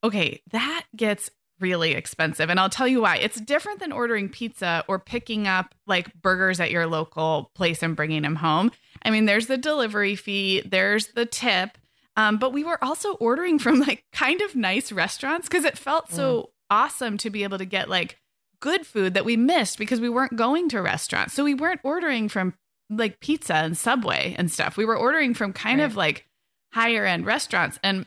[0.04, 2.50] okay, that gets really expensive.
[2.50, 3.18] And I'll tell you why.
[3.18, 7.96] It's different than ordering pizza or picking up like burgers at your local place and
[7.96, 8.72] bringing them home.
[9.06, 11.78] I mean, there's the delivery fee, there's the tip.
[12.16, 16.12] Um, but we were also ordering from like kind of nice restaurants because it felt
[16.12, 16.48] so mm.
[16.70, 18.20] awesome to be able to get like
[18.60, 21.34] good food that we missed because we weren't going to restaurants.
[21.34, 22.54] So we weren't ordering from
[22.90, 24.78] like pizza and Subway and stuff.
[24.78, 25.86] We were ordering from kind right.
[25.86, 26.28] of like
[26.72, 27.80] higher end restaurants.
[27.84, 28.06] And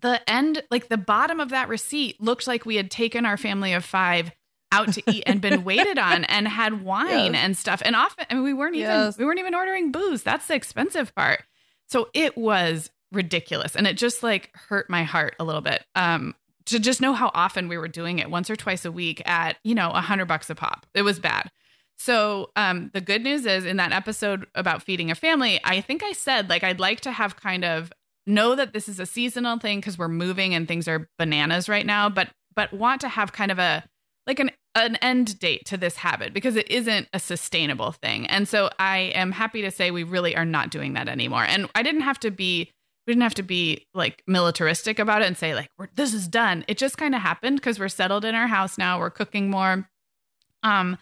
[0.00, 3.72] the end, like the bottom of that receipt looked like we had taken our family
[3.72, 4.32] of five
[4.72, 7.44] out to eat and been waited on and had wine yes.
[7.44, 7.82] and stuff.
[7.84, 9.18] And often, I mean, we weren't even yes.
[9.18, 10.22] we weren't even ordering booze.
[10.22, 11.42] That's the expensive part.
[11.88, 15.84] So it was ridiculous, and it just like hurt my heart a little bit.
[15.94, 16.34] Um,
[16.66, 19.56] to just know how often we were doing it, once or twice a week at
[19.62, 20.86] you know a hundred bucks a pop.
[20.94, 21.50] It was bad.
[21.98, 26.02] So um, the good news is in that episode about feeding a family, I think
[26.02, 27.92] I said like I'd like to have kind of
[28.26, 31.86] know that this is a seasonal thing because we're moving and things are bananas right
[31.86, 33.84] now, but but want to have kind of a
[34.26, 38.26] like an an end date to this habit because it isn't a sustainable thing.
[38.26, 41.44] And so I am happy to say we really are not doing that anymore.
[41.44, 42.70] And I didn't have to be
[43.06, 46.64] we didn't have to be like militaristic about it and say like this is done.
[46.68, 48.98] It just kind of happened because we're settled in our house now.
[48.98, 49.88] We're cooking more.
[50.62, 50.98] Um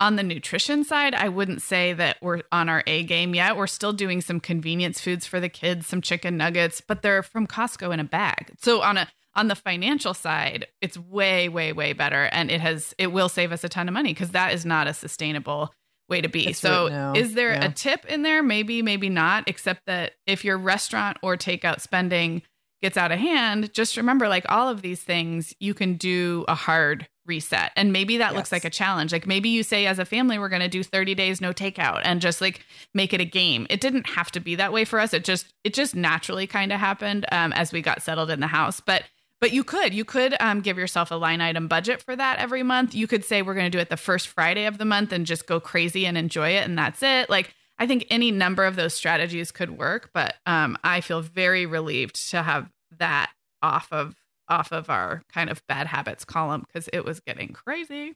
[0.00, 3.56] on the nutrition side, I wouldn't say that we're on our A game yet.
[3.56, 7.48] We're still doing some convenience foods for the kids, some chicken nuggets, but they're from
[7.48, 8.52] Costco in a bag.
[8.60, 12.94] So on a on the financial side, it's way way way better and it has
[12.98, 15.72] it will save us a ton of money because that is not a sustainable
[16.08, 16.52] way to be.
[16.52, 17.66] So right is there yeah.
[17.66, 18.42] a tip in there?
[18.42, 22.42] Maybe maybe not, except that if your restaurant or takeout spending
[22.82, 26.54] gets out of hand, just remember like all of these things, you can do a
[26.54, 27.70] hard reset.
[27.76, 28.36] And maybe that yes.
[28.36, 29.12] looks like a challenge.
[29.12, 32.00] Like maybe you say as a family, we're going to do 30 days no takeout
[32.04, 33.66] and just like make it a game.
[33.68, 35.12] It didn't have to be that way for us.
[35.12, 38.46] It just, it just naturally kind of happened um, as we got settled in the
[38.46, 38.80] house.
[38.80, 39.02] But
[39.40, 42.62] but you could you could um, give yourself a line item budget for that every
[42.62, 45.12] month you could say we're going to do it the first friday of the month
[45.12, 48.64] and just go crazy and enjoy it and that's it like i think any number
[48.64, 53.30] of those strategies could work but um, i feel very relieved to have that
[53.62, 54.14] off of
[54.48, 58.14] off of our kind of bad habits column because it was getting crazy.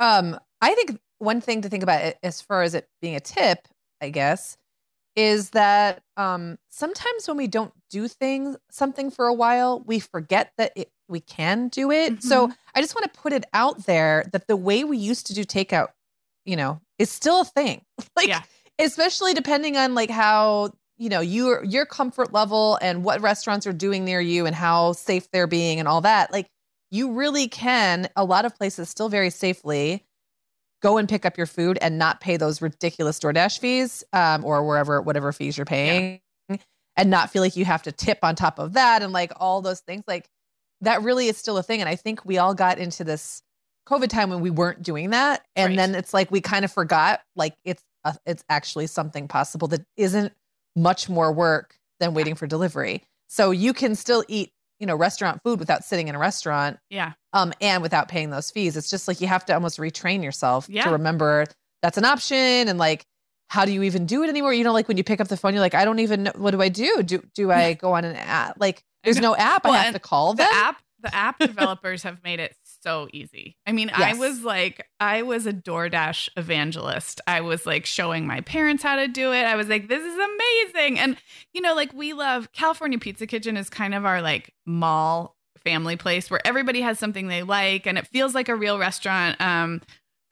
[0.00, 3.68] Um, I think one thing to think about as far as it being a tip,
[4.00, 4.56] I guess,
[5.14, 10.52] is that um, sometimes when we don't do things something for a while, we forget
[10.56, 12.14] that it, we can do it.
[12.14, 12.26] Mm-hmm.
[12.26, 15.34] So I just want to put it out there that the way we used to
[15.34, 15.88] do takeout,
[16.44, 17.82] you know, is still a thing.
[18.16, 18.42] like, yeah.
[18.78, 23.72] especially depending on like how you know your your comfort level and what restaurants are
[23.72, 26.46] doing near you and how safe they're being and all that like
[26.90, 30.04] you really can a lot of places still very safely
[30.80, 34.64] go and pick up your food and not pay those ridiculous DoorDash fees um, or
[34.64, 36.18] wherever whatever fees you're paying yeah.
[36.96, 39.62] And not feel like you have to tip on top of that and like all
[39.62, 40.28] those things like
[40.80, 43.42] that really is still a thing and I think we all got into this
[43.88, 45.76] COVID time when we weren't doing that and right.
[45.76, 49.84] then it's like we kind of forgot like it's a, it's actually something possible that
[49.96, 50.32] isn't
[50.76, 53.02] much more work than waiting for delivery.
[53.28, 56.78] So you can still eat, you know, restaurant food without sitting in a restaurant.
[56.90, 57.12] Yeah.
[57.32, 58.76] Um, and without paying those fees.
[58.76, 60.84] It's just like you have to almost retrain yourself yeah.
[60.84, 61.46] to remember
[61.80, 63.04] that's an option and like
[63.52, 64.54] how do you even do it anymore?
[64.54, 66.32] You know, like when you pick up the phone, you're like, I don't even know
[66.36, 67.02] what do I do?
[67.02, 68.56] Do do I go on an app?
[68.58, 69.64] Like there's no app.
[69.64, 70.48] Well, I have to call them.
[70.50, 73.58] The app the app developers have made it so easy.
[73.66, 74.16] I mean, yes.
[74.16, 77.20] I was like, I was a DoorDash evangelist.
[77.26, 79.42] I was like showing my parents how to do it.
[79.42, 80.98] I was like, this is amazing.
[80.98, 81.16] And,
[81.52, 85.96] you know, like we love California Pizza Kitchen is kind of our like mall family
[85.96, 89.40] place where everybody has something they like and it feels like a real restaurant.
[89.40, 89.82] Um,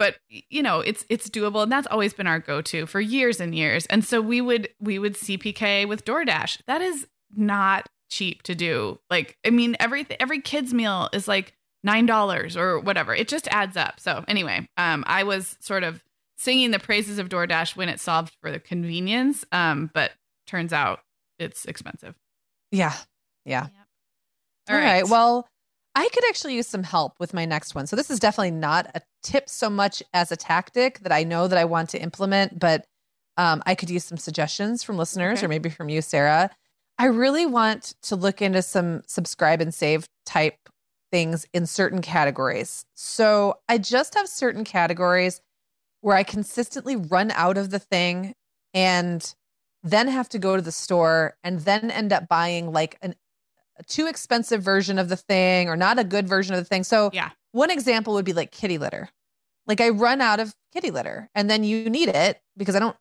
[0.00, 3.54] but you know, it's it's doable and that's always been our go-to for years and
[3.54, 3.84] years.
[3.86, 6.62] And so we would we would CPK with DoorDash.
[6.66, 8.98] That is not cheap to do.
[9.10, 11.52] Like I mean every every kids meal is like
[11.86, 13.14] $9 or whatever.
[13.14, 14.00] It just adds up.
[14.00, 16.02] So anyway, um I was sort of
[16.38, 20.12] singing the praises of DoorDash when it solved for the convenience, um but
[20.46, 21.00] turns out
[21.38, 22.14] it's expensive.
[22.72, 22.94] Yeah.
[23.44, 23.64] Yeah.
[23.64, 23.72] Yep.
[24.70, 25.06] All right.
[25.06, 25.46] Well,
[25.94, 27.86] I could actually use some help with my next one.
[27.86, 31.48] So this is definitely not a tip so much as a tactic that I know
[31.48, 32.86] that I want to implement, but
[33.36, 35.46] um, I could use some suggestions from listeners Okay.
[35.46, 36.50] or maybe from you, Sarah.
[36.98, 40.58] I really want to look into some subscribe and save type
[41.10, 42.84] things in certain categories.
[42.94, 45.40] So I just have certain categories
[46.02, 48.34] where I consistently run out of the thing
[48.74, 49.34] and
[49.82, 53.14] then have to go to the store and then end up buying like an
[53.86, 56.84] too expensive version of the thing or not a good version of the thing.
[56.84, 57.30] So Yeah.
[57.52, 59.08] one example would be like kitty litter.
[59.66, 62.96] Like I run out of kitty litter and then you need it because I don't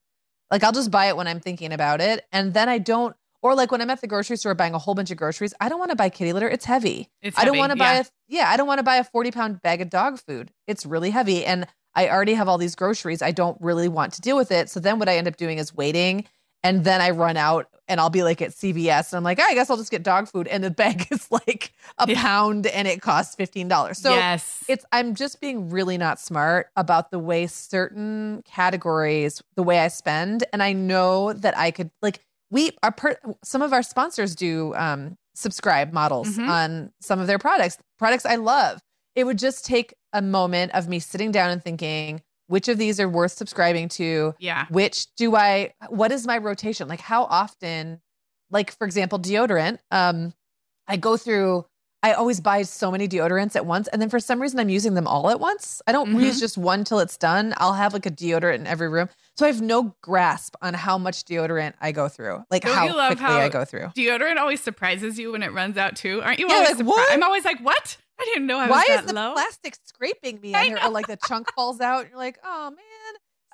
[0.52, 3.56] like I'll just buy it when I'm thinking about it and then I don't or
[3.56, 5.80] like when I'm at the grocery store buying a whole bunch of groceries, I don't
[5.80, 6.50] want to buy kitty litter.
[6.50, 7.10] It's heavy.
[7.22, 8.00] It's I don't want to buy yeah.
[8.02, 10.52] a yeah, I don't want to buy a 40 pound bag of dog food.
[10.68, 11.46] It's really heavy.
[11.46, 11.66] And
[11.96, 13.22] I already have all these groceries.
[13.22, 14.70] I don't really want to deal with it.
[14.70, 16.26] So then what I end up doing is waiting
[16.64, 19.46] and then I run out and I'll be like at CVS and I'm like, "Oh,
[19.48, 20.48] I guess I'll just get dog food.
[20.48, 22.22] And the bag is like a Yeah.
[22.22, 23.96] pound and it costs $15.
[23.96, 24.64] So yes.
[24.68, 29.88] it's I'm just being really not smart about the way certain categories, the way I
[29.88, 30.44] spend.
[30.54, 32.20] And I know that I could like
[32.52, 36.50] we are per, some of our sponsors do um subscribe models Mhm.
[36.50, 38.82] on some of their products, products I love.
[39.16, 43.00] It would just take a moment of me sitting down and thinking, which of these
[43.00, 44.36] are worth subscribing to?
[44.40, 44.66] yeah.
[44.70, 48.02] which do i what is my rotation like how often
[48.52, 50.34] like for example deodorant um
[50.88, 51.66] i go through
[52.02, 54.94] i always buy so many deodorants at once and then for some reason i'm using
[54.96, 56.22] them all at once i don't Mhm.
[56.24, 59.46] use just one till it's done i'll have like a deodorant in every room so
[59.46, 62.96] i have no grasp on how much deodorant i go through like Don't how you
[62.96, 66.22] love quickly how- i go through Deodorant always surprises you when it runs out too.
[66.24, 66.98] Aren't you Yeah, always like, surprised?
[66.98, 67.12] what?
[67.14, 67.98] I'm always like, what?
[68.20, 69.34] I didn't know I was why is the low.
[69.34, 70.80] plastic scraping me in here?
[70.84, 72.80] Or like the chunk falls out and you're like oh man.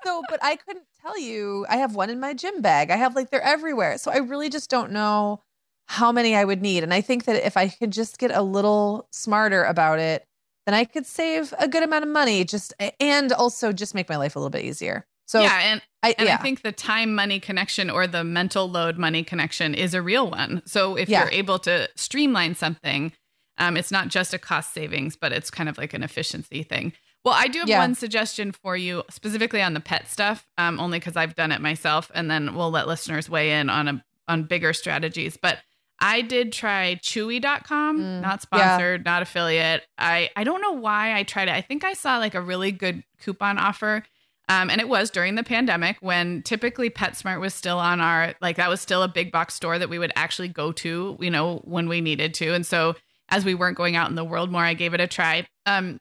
[0.05, 1.65] So but i couldn't tell you.
[1.69, 2.91] I have one in my gym bag.
[2.91, 3.97] I have like they're everywhere.
[3.97, 5.41] So i really just don't know
[5.87, 6.83] how many i would need.
[6.83, 10.25] And i think that if i could just get a little smarter about it
[10.65, 14.15] then i could save a good amount of money just and also just make my
[14.17, 15.05] life a little bit easier.
[15.27, 16.35] So yeah, and I, and yeah.
[16.35, 20.29] I think the time money connection or the mental load money connection is a real
[20.29, 20.61] one.
[20.67, 21.21] So if Yeah.
[21.21, 23.11] you're able to streamline something,
[23.57, 26.93] um, it's not just a cost savings, but it's kind of like an efficiency thing.
[27.23, 27.79] Well, I do have Yeah.
[27.79, 31.59] one suggestion for you specifically on the pet stuff, um, only because I've done it
[31.61, 35.37] myself, and then we'll let listeners weigh in on a on bigger strategies.
[35.37, 35.59] But
[35.99, 38.69] I did try Chewy.com, Mm, not yeah.
[38.77, 39.83] sponsored, not affiliate.
[39.97, 41.53] I I don't know why I tried it.
[41.55, 44.03] I think I saw like a really good coupon offer.
[44.47, 48.57] Um, and it was during the pandemic when typically PetSmart was still on our like
[48.57, 51.61] that was still a big box store that we would actually go to, you know,
[51.63, 52.53] when we needed to.
[52.53, 52.95] And so
[53.29, 55.47] as we weren't going out in the world more, I gave it a try.
[55.65, 55.99] Um,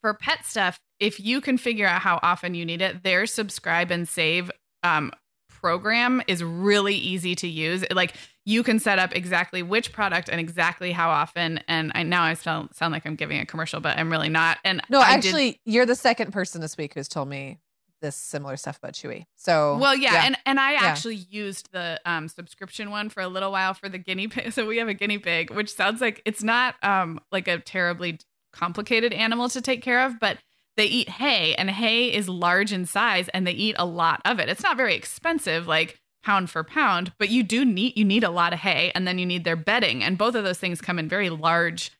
[0.00, 3.90] for pet stuff, if you can figure out how often you need it, their subscribe
[3.90, 4.50] and save
[4.82, 5.12] um,
[5.48, 7.84] program is really easy to use.
[7.90, 8.14] Like
[8.44, 11.60] you can set up exactly which product and exactly how often.
[11.68, 14.58] And I now I sound sound like I'm giving a commercial, but I'm really not.
[14.62, 17.60] And no I did- actually you're the second person this week who's told me
[18.04, 20.80] this similar stuff about chewy so Well, yeah, and and I Yeah.
[20.82, 24.52] actually used the um, subscription one for a little while for the guinea pig.
[24.56, 28.18] So we have a guinea pig, which sounds like it's not um, like a terribly
[28.52, 30.38] complicated animal to take care of, but
[30.76, 34.38] they eat hay, and hay is large in size, and they eat a lot of
[34.40, 34.48] it.
[34.48, 38.30] It's not very expensive, like pound for pound, but you do need you need a
[38.30, 40.98] lot of hay, and then you need their bedding, and both of those things come
[40.98, 41.90] in very large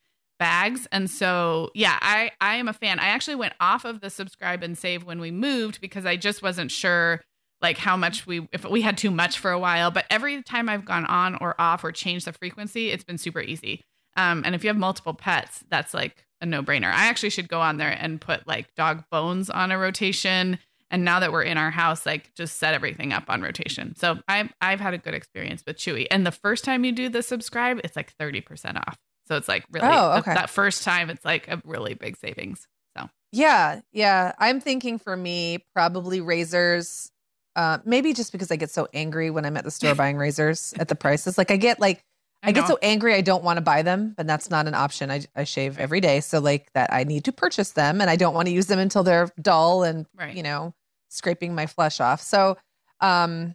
[0.45, 0.87] bags.
[0.93, 2.99] And so yeah i i am a fan.
[2.99, 6.43] I actually went off of the subscribe and save when we moved because i just
[6.43, 7.23] wasn't sure
[7.63, 9.91] like how much we if we had too much for a while.
[9.91, 13.41] But every time i've gone on or off or changed the frequency it's been super
[13.41, 13.81] easy.
[14.19, 16.93] Um, and if you have multiple pets that's like a no-brainer.
[16.93, 20.59] I actually should go on there and put like dog bones on a rotation.
[20.91, 23.97] And now that we're in our house like just set everything up on rotation.
[23.97, 26.07] So i've i've had a good experience with chewy.
[26.11, 29.65] And the first time you do the subscribe it's like 30% off so it's like
[29.73, 30.35] really Oh, that- okay.
[30.35, 32.67] that first time it's like a really big savings
[32.97, 34.33] so Yeah, yeah.
[34.39, 37.11] I'm thinking for me, probably razors.
[37.57, 40.75] Uh, maybe just because I get so angry when I'm at the store buying razors
[40.79, 41.39] at the prices.
[41.39, 42.05] Like I get like
[42.47, 45.11] I, get so angry I don't want to buy them, but that's not an option.
[45.11, 48.17] I I shave every day, so like that I need to purchase them, and I
[48.17, 50.37] don't want to use them until they're dull and Right.
[50.37, 50.75] you know
[51.09, 52.21] scraping my flesh off.
[52.21, 52.57] So,
[53.01, 53.55] um,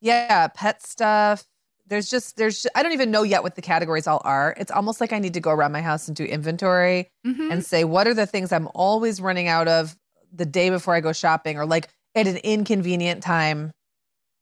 [0.00, 1.44] yeah, pet stuff.
[1.90, 4.54] There's just there's I don't even know yet what the categories all are.
[4.56, 7.50] It's almost like I need to go around my house and do inventory Mhm.
[7.52, 9.96] and say what are the things I'm always running out of
[10.32, 13.72] the day before I go shopping or like at an inconvenient time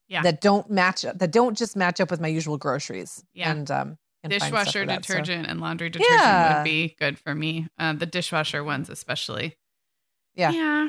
[0.09, 0.23] Yeah.
[0.23, 3.25] that don't match that don't just match up with my usual groceries.
[3.33, 3.51] Yeah.
[3.51, 6.59] And um and dishwasher that, so- detergent and laundry detergent Yeah.
[6.59, 7.67] would be good for me.
[7.79, 9.57] Uh, the dishwasher ones, especially.
[10.35, 10.51] Yeah.
[10.51, 10.89] Yeah.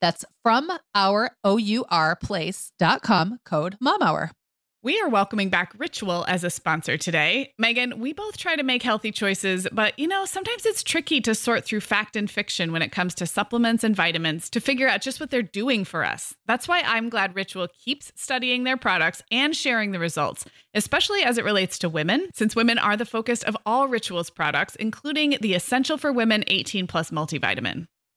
[0.00, 4.30] That's from our O-U-R place.com code MOMHOUR.
[4.82, 7.52] We are welcoming back Ritual as a sponsor today.
[7.58, 11.34] Meagan, we both try to make healthy choices, but you know, sometimes it's tricky to
[11.34, 15.02] sort through fact and fiction when it comes to supplements and vitamins to figure out
[15.02, 16.34] just what they're doing for us.
[16.46, 21.36] That's why I'm glad Ritual keeps studying their products and sharing the results, especially as
[21.36, 25.52] it relates to women, since women are the focus of all Ritual's products, including the
[25.52, 27.86] Essential for Women 18 Plus multivitamin.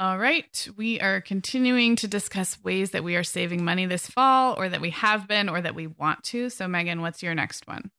[0.00, 0.66] All right.
[0.78, 4.80] We are continuing to discuss ways that we are saving money this fall or that
[4.80, 6.48] we have been or that we want to.
[6.48, 7.90] So, Meagan, what's your next one?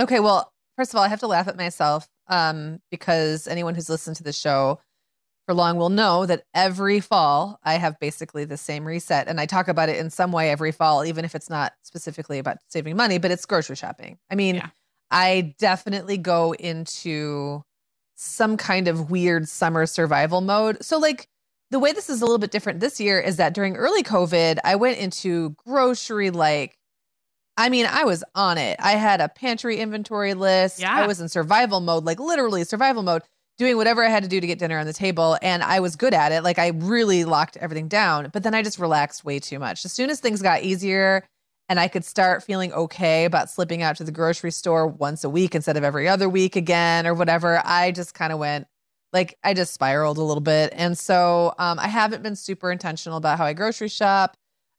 [0.00, 3.90] Okay, well, first of all, I have to laugh at myself um, because anyone who's
[3.90, 4.78] listened to the show
[5.46, 9.26] for long will know that every fall I have basically the same reset.
[9.26, 12.38] And I talk about it in some way every fall, even if it's not specifically
[12.38, 14.16] about saving money, but it's grocery shopping.
[14.30, 14.68] I mean, Yeah.
[15.10, 17.64] I definitely go into
[18.22, 20.84] some kind of weird summer survival mode.
[20.84, 21.26] So, like,
[21.70, 24.58] the way this is a little bit different this year is that during early COVID,
[24.62, 26.76] I went into grocery like
[27.56, 28.78] I mean, I was on it.
[28.80, 30.80] I had a pantry inventory list.
[30.80, 30.94] Yeah.
[30.94, 33.22] I was in survival mode, like literally survival mode,
[33.58, 35.36] doing whatever I had to do to get dinner on the table.
[35.42, 36.42] And I was good at it.
[36.42, 38.30] Like I really locked everything down.
[38.32, 39.84] But then I just relaxed way too much.
[39.84, 41.24] As soon as things got easier
[41.70, 45.30] and I could start feeling okay about slipping out to the grocery store once a
[45.30, 48.66] week instead of every other week again or whatever, I just kind of went
[49.12, 50.72] like I just spiraled a little bit.
[50.76, 54.36] And so um, I haven't been super intentional about how I grocery shop.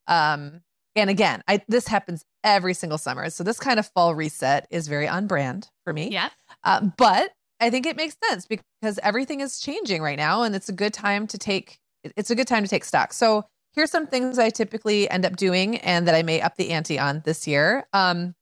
[0.08, 0.62] Um,
[0.98, 3.30] and again, I this happens every single summer.
[3.30, 6.10] So this kind of fall reset is very on brand for me.
[6.12, 6.30] Yeah.
[6.66, 7.32] Uh, but
[7.62, 10.94] I think it makes sense because everything is changing right now, and it's a good
[10.94, 11.80] time to take.
[12.04, 13.14] It's a good time to take stock.
[13.14, 16.72] So here's some things I typically end up doing, and that I may up the
[16.72, 17.88] ante on this year.
[17.94, 18.36] Um,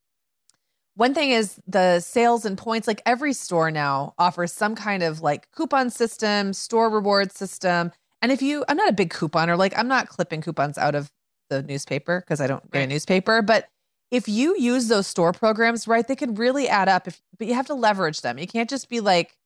[0.95, 2.86] one thing is the sales and points.
[2.86, 7.91] Like every store now offers some kind of like coupon system, store reward system.
[8.21, 9.57] And if you, I'm not a big couponer.
[9.57, 11.09] Like I'm not clipping coupons out of
[11.49, 13.41] the newspaper because I don't get a newspaper.
[13.41, 13.69] But
[14.11, 17.07] if you use those store programs right, they can really add up.
[17.07, 18.38] If but you have to leverage them.
[18.38, 19.38] You can't just be like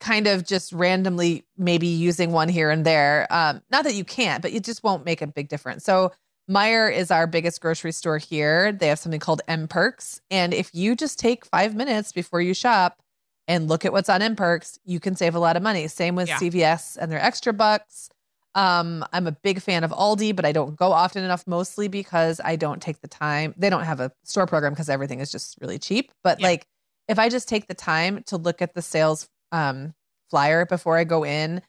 [0.00, 3.26] kind of just randomly maybe using one here and there.
[3.30, 5.84] Um, not that you can't, but it just won't make a big difference.
[5.84, 6.12] So
[6.50, 8.72] Meijer is our biggest grocery store here.
[8.72, 10.20] They have something called mPerks.
[10.30, 12.98] And if you just take five minutes before you shop
[13.46, 15.88] and look at what's on mPerks, you can save a lot of money.
[15.88, 16.38] Same with Yeah.
[16.38, 18.08] CVS and their extra bucks.
[18.54, 22.40] Um, I'm a big fan of Aldi, but I don't go often enough, mostly because
[22.42, 23.54] I don't take the time.
[23.58, 26.10] They don't have a store program because everything is just really cheap.
[26.24, 26.46] But Yeah.
[26.48, 26.66] like,
[27.08, 29.94] if I just take the time to look at the sales um,
[30.30, 31.62] flyer before I go in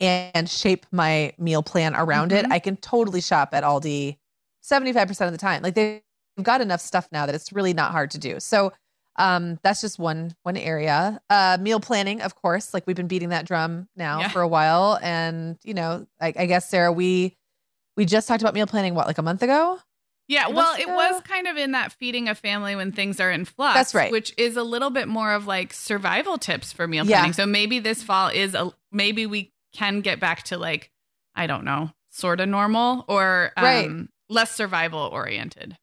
[0.00, 2.52] and shape my meal plan around it, Mhm.
[2.52, 4.18] I can totally shop at Aldi
[4.62, 5.62] 75% of the time.
[5.62, 6.02] Like they've
[6.42, 8.40] got enough stuff now that it's really not hard to do.
[8.40, 8.72] So
[9.18, 11.20] um that's just one one area.
[11.30, 14.28] Uh meal planning, of course, like we've been beating that drum now Yeah.
[14.28, 14.98] for a while.
[15.02, 17.34] And you know, I, I guess Sarah, we
[17.96, 19.78] we just talked about meal planning what, like a month ago?
[20.28, 23.44] Yeah, well, it was kind of in that feeding a family when things are in
[23.44, 23.74] flux.
[23.74, 24.10] That's right.
[24.10, 27.18] Which is a little bit more of like survival tips for meal Yeah.
[27.18, 27.32] planning.
[27.32, 30.90] So maybe this fall is a maybe we can get back to like
[31.36, 33.90] I don't know, sort of normal or um, Right.
[34.28, 35.76] less survival oriented.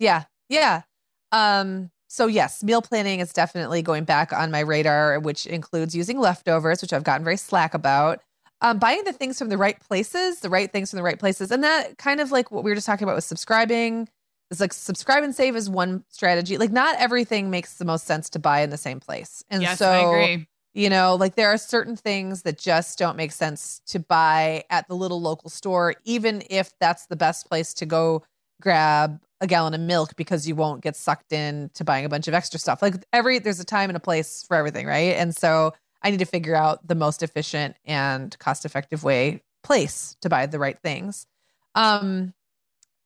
[0.00, 0.24] Yeah.
[0.48, 0.82] Yeah.
[1.30, 6.18] Um, so yes, meal planning is definitely going back on my radar, which includes using
[6.18, 8.20] leftovers, which I've gotten very slack about.
[8.64, 11.50] Um, buying the things from the right places, the right things from the right places.
[11.50, 14.08] And that kind of like what we were just talking about with subscribing.
[14.50, 16.56] It's like subscribe and save is one strategy.
[16.56, 19.44] Like not everything makes the most sense to buy in the same place.
[19.50, 20.46] And yes, so I agree.
[20.72, 24.88] you know, like there are certain things that just don't make sense to buy at
[24.88, 28.22] the little local store, even if that's the best place to go
[28.62, 32.28] grab a gallon of milk because you won't get sucked in to buying a bunch
[32.28, 32.80] of extra stuff.
[32.80, 35.16] Like every there's a time and a place for everything, right?
[35.16, 35.74] And so
[36.04, 40.46] I need to figure out the most efficient and cost effective way place to buy
[40.46, 41.26] the right things.
[41.74, 42.34] Um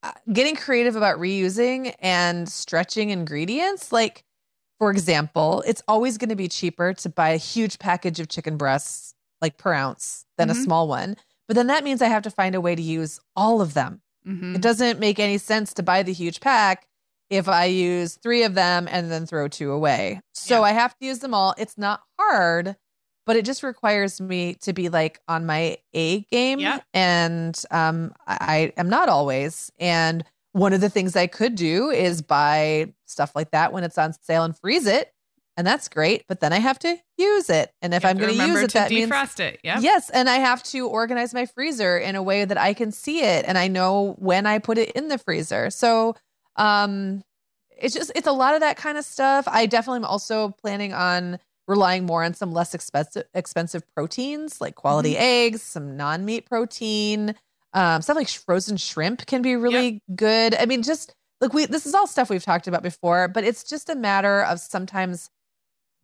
[0.02, 4.24] uh, getting creative about reusing and stretching ingredients like
[4.78, 8.56] for example, it's always going to be cheaper to buy a huge package of chicken
[8.56, 10.62] breasts, like per ounce, than a Mhm.
[10.64, 11.16] small one.
[11.48, 14.02] But then that means I have to find a way to use all of them.
[14.24, 14.54] Mhm.
[14.54, 16.86] It doesn't make any sense to buy the huge pack
[17.28, 20.20] if I use three of them and then throw two away.
[20.32, 20.60] So Yeah.
[20.60, 21.56] I have to use them all.
[21.58, 22.76] It's not hard,
[23.28, 26.60] but it just requires me to be like on my A game.
[26.94, 29.70] And um, I, I am not always.
[29.78, 33.98] And one of the things I could do is buy stuff like that when it's
[33.98, 35.12] on sale and freeze it.
[35.58, 36.24] And that's great.
[36.26, 37.70] But then I have to use it.
[37.82, 39.60] And if I'm going to use it, that means defrost it.
[39.62, 39.78] Yeah.
[39.78, 43.20] Yes, and I have to organize my freezer in a way that I can see
[43.20, 45.68] it and I know when I put it in the freezer.
[45.68, 46.16] So,
[46.56, 47.22] um
[47.80, 49.46] it's just it's a lot of that kind of stuff.
[49.46, 51.38] I definitely am also planning on
[51.68, 57.34] relying more on some less expensive expensive proteins like quality eggs, some non-meat protein.
[57.74, 60.54] Um stuff like sh- frozen shrimp can be really good.
[60.54, 63.62] I mean just look we this is all stuff we've talked about before, but it's
[63.62, 65.30] just a matter of sometimes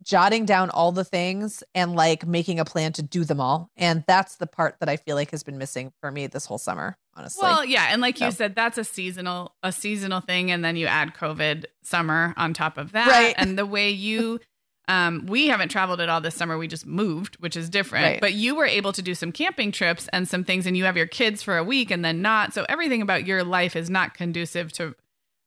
[0.03, 3.71] jotting down all the things and like making a plan to do them all.
[3.75, 6.57] And that's the part that I feel like has been missing for me this whole
[6.59, 7.41] summer, honestly.
[7.41, 10.85] Well, yeah, and like you said, that's a seasonal a seasonal thing, and then you
[10.85, 13.33] add COVID summer on top of that, Right.
[13.37, 14.39] and the way you.
[14.87, 16.57] Um, we haven't traveled at all this summer.
[16.57, 18.05] We just moved, which is different.
[18.05, 18.21] Right.
[18.21, 20.97] But you were able to do some camping trips and some things, and you have
[20.97, 22.53] your kids for a week and then not.
[22.53, 24.95] So everything about your life is not conducive to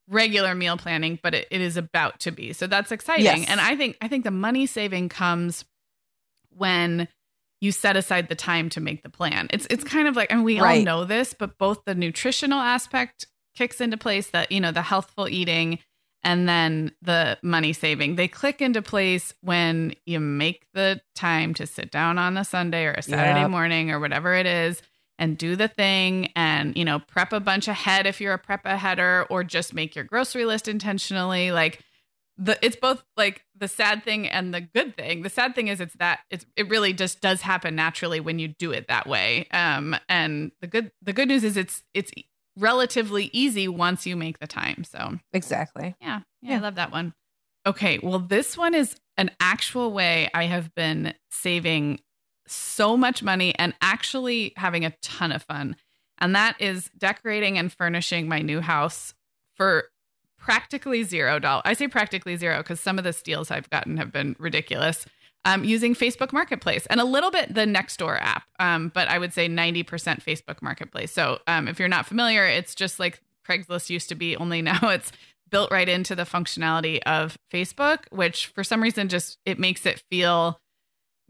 [0.09, 2.53] regular meal planning, but it, it is about to be.
[2.53, 3.25] So that's exciting.
[3.25, 3.47] Yes.
[3.49, 5.65] And I think I think the money saving comes
[6.51, 7.09] when
[7.61, 9.49] you set aside the time to make the plan.
[9.51, 13.27] It's it's kind of like, and we all know this, but both the nutritional aspect
[13.57, 15.79] kicks into place, that you know, the healthful eating
[16.25, 18.17] and then the money saving.
[18.17, 22.85] They click into place when you make the time to sit down on a Sunday
[22.87, 23.51] or a Saturday Yep.
[23.51, 24.83] morning or whatever it is
[25.19, 28.65] and do the thing and you know prep a bunch ahead if you're a prep
[28.65, 31.83] aheader or just make your grocery list intentionally like
[32.37, 35.23] the it's both like the sad thing and the good thing.
[35.23, 38.47] The sad thing is it's that it's it really just does happen naturally when you
[38.47, 39.49] do it that way.
[39.51, 42.13] Um and the good the good news is it's it's
[42.59, 44.85] relatively easy once you make the time.
[44.85, 45.95] So exactly.
[46.01, 47.15] yeah, yeah, I love that one.
[47.67, 52.01] Okay, well, this one is an actual way I have been saving
[52.47, 55.77] so much money and actually having a ton of fun.
[56.19, 59.15] And that is decorating and furnishing my new house
[59.55, 59.85] for
[60.39, 61.63] practically zero dollars.
[61.65, 65.05] I say practically zero because some of the steals I've gotten have been ridiculous.
[65.45, 69.33] Um, using Facebook Marketplace and a little bit the Nextdoor app, um, but I would
[69.33, 69.85] say 90%
[70.23, 71.11] Facebook Marketplace.
[71.11, 74.79] So um, if you're not familiar, it's just like Craigslist used to be, only now
[74.91, 75.11] it's
[75.51, 80.03] built right into the functionality of Facebook, which for some reason just it makes it
[80.11, 80.61] feel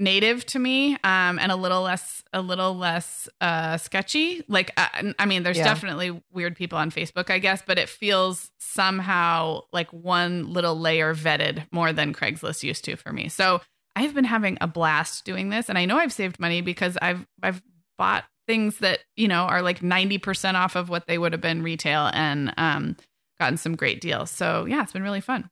[0.01, 4.43] native to me um, and a little less a little less uh, sketchy.
[4.49, 5.65] Like uh, I mean, there's Yeah.
[5.65, 11.15] definitely weird people on Facebook, I guess, but it feels somehow like one little layer
[11.15, 13.29] vetted more than Craigslist used to for me.
[13.29, 13.61] So
[13.99, 17.27] I've been having a blast doing this, and I know I've saved money because I've
[17.43, 17.61] I've
[17.99, 21.41] bought things that you know are like ninety percent off of what they would have
[21.41, 22.97] been retail, and um,
[23.41, 24.31] gotten some great deals.
[24.31, 25.51] So yeah, it's been really fun.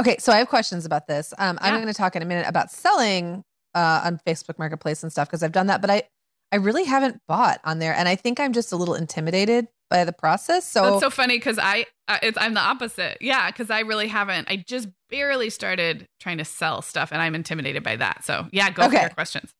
[0.00, 1.34] Okay, so I have questions about this.
[1.38, 3.44] Um, I'm going to talk in a minute about selling
[3.74, 6.04] uh, on Facebook Marketplace and stuff because I've done that, but I
[6.50, 10.04] I really haven't bought on there, and I think I'm just a little intimidated by
[10.04, 10.66] the process.
[10.66, 13.18] So, That's so funny because I, I it's, I'm the opposite.
[13.20, 14.48] Yeah, because I really haven't.
[14.50, 18.24] I just barely started trying to sell stuff, and I'm intimidated by that.
[18.24, 18.96] So yeah, go Okay.
[18.96, 19.50] for your questions.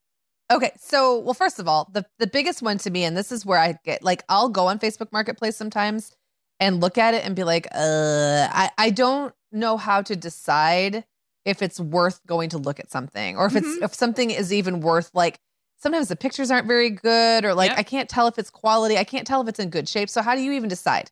[0.51, 3.45] Okay, so well, first of all, the the biggest one to me, and this is
[3.45, 6.13] where I get like I'll go on Facebook Marketplace sometimes
[6.61, 11.05] and look at it and be like, uh, I I don't know how to decide
[11.45, 13.83] if it's worth going to look at something or if it's Mhm.
[13.83, 15.39] if something is even worth like.
[15.79, 17.79] Sometimes the pictures aren't very good, or like Yep.
[17.79, 18.99] I can't tell if it's quality.
[18.99, 20.11] I can't tell if it's in good shape.
[20.11, 21.11] So how do you even decide?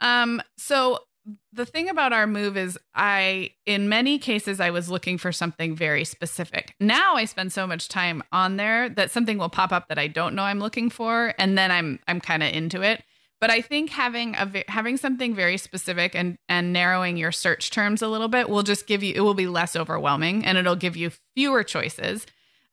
[0.00, 0.98] Um, so
[1.52, 5.76] the thing about our move is I in many cases I was looking for something
[5.76, 6.74] very specific.
[6.80, 10.08] Now I spend so much time on there that something will pop up that I
[10.08, 13.04] don't know I'm looking for and then I'm I'm kind of into it.
[13.40, 18.02] But I think having a having something very specific and and narrowing your search terms
[18.02, 20.96] a little bit will just give you it will be less overwhelming and it'll give
[20.96, 22.26] you fewer choices.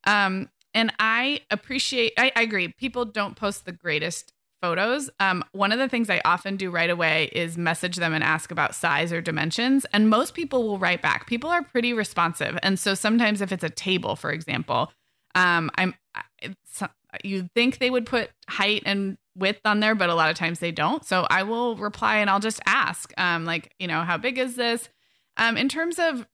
[0.04, 5.08] Um and I appreciate I, I agree people don't post the greatest photos.
[5.18, 8.50] Um, one of the things I often do right away is message them and ask
[8.50, 9.86] about size or dimensions.
[9.92, 11.26] And most people will write back.
[11.26, 12.58] People are pretty responsive.
[12.62, 14.92] And so sometimes if it's a table, for example,
[15.34, 16.88] um, I'm I- so-
[17.24, 20.58] you think they would put height and width on there, but a lot of times
[20.60, 21.04] they don't.
[21.04, 24.54] So I will reply and I'll just ask, um, like, you know, how big is
[24.56, 24.88] this?
[25.36, 26.26] Um, in terms of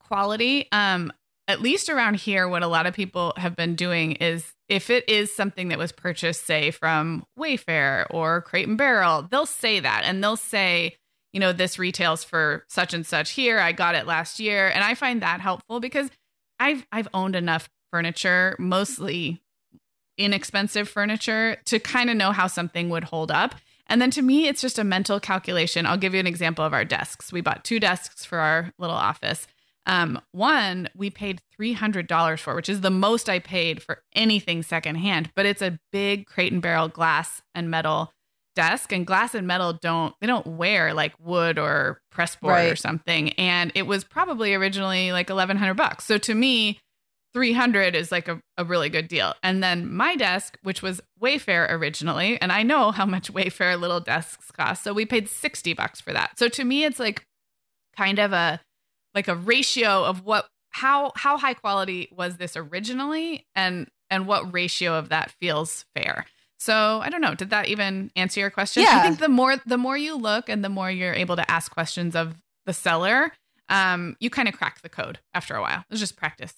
[0.00, 1.12] quality, um,
[1.48, 5.08] at least around here, what a lot of people have been doing is if it
[5.08, 10.02] is something that was purchased, say, from Wayfair or Crate and Barrel, they'll say that
[10.04, 10.96] and they'll say,
[11.32, 13.58] you know, this retails for such and such here.
[13.58, 14.68] I got it last year.
[14.68, 16.10] And I find that helpful because
[16.58, 19.42] I've I've owned enough furniture, mostly
[20.18, 23.54] inexpensive furniture, to kind of know how something would hold up.
[23.86, 25.86] And then to me, it's just a mental calculation.
[25.86, 27.32] I'll give you an example of our desks.
[27.32, 29.46] We bought two desks for our little office.
[29.86, 34.02] Um, one we paid three hundred dollars for, which is the most I paid for
[34.14, 35.30] anything secondhand.
[35.34, 38.12] But it's a big crate and barrel glass and metal
[38.54, 42.76] desk, and glass and metal don't they don't wear like wood or press board or
[42.76, 43.30] something.
[43.34, 46.04] And it was probably originally like eleven hundred bucks.
[46.04, 46.80] So to me,
[47.36, 49.34] 300 is like a, a really good deal.
[49.42, 54.00] And then my desk, which was Wayfair originally, and I know how much Wayfair little
[54.00, 54.82] desks cost.
[54.82, 56.38] So we paid 60 bucks for that.
[56.38, 57.26] So to me, it's like
[57.94, 58.62] kind of a
[59.16, 64.52] like a ratio of what how how high quality was this originally and and what
[64.52, 66.26] ratio of that feels fair.
[66.58, 67.34] So I don't know.
[67.34, 68.82] Did that even answer your question?
[68.82, 68.98] Yeah.
[68.98, 71.72] I think the more the more you look and the more you're able to ask
[71.72, 72.36] questions of
[72.66, 73.32] the seller,
[73.68, 75.84] um, you kind of crack the code after a while.
[75.90, 76.54] It's just practice.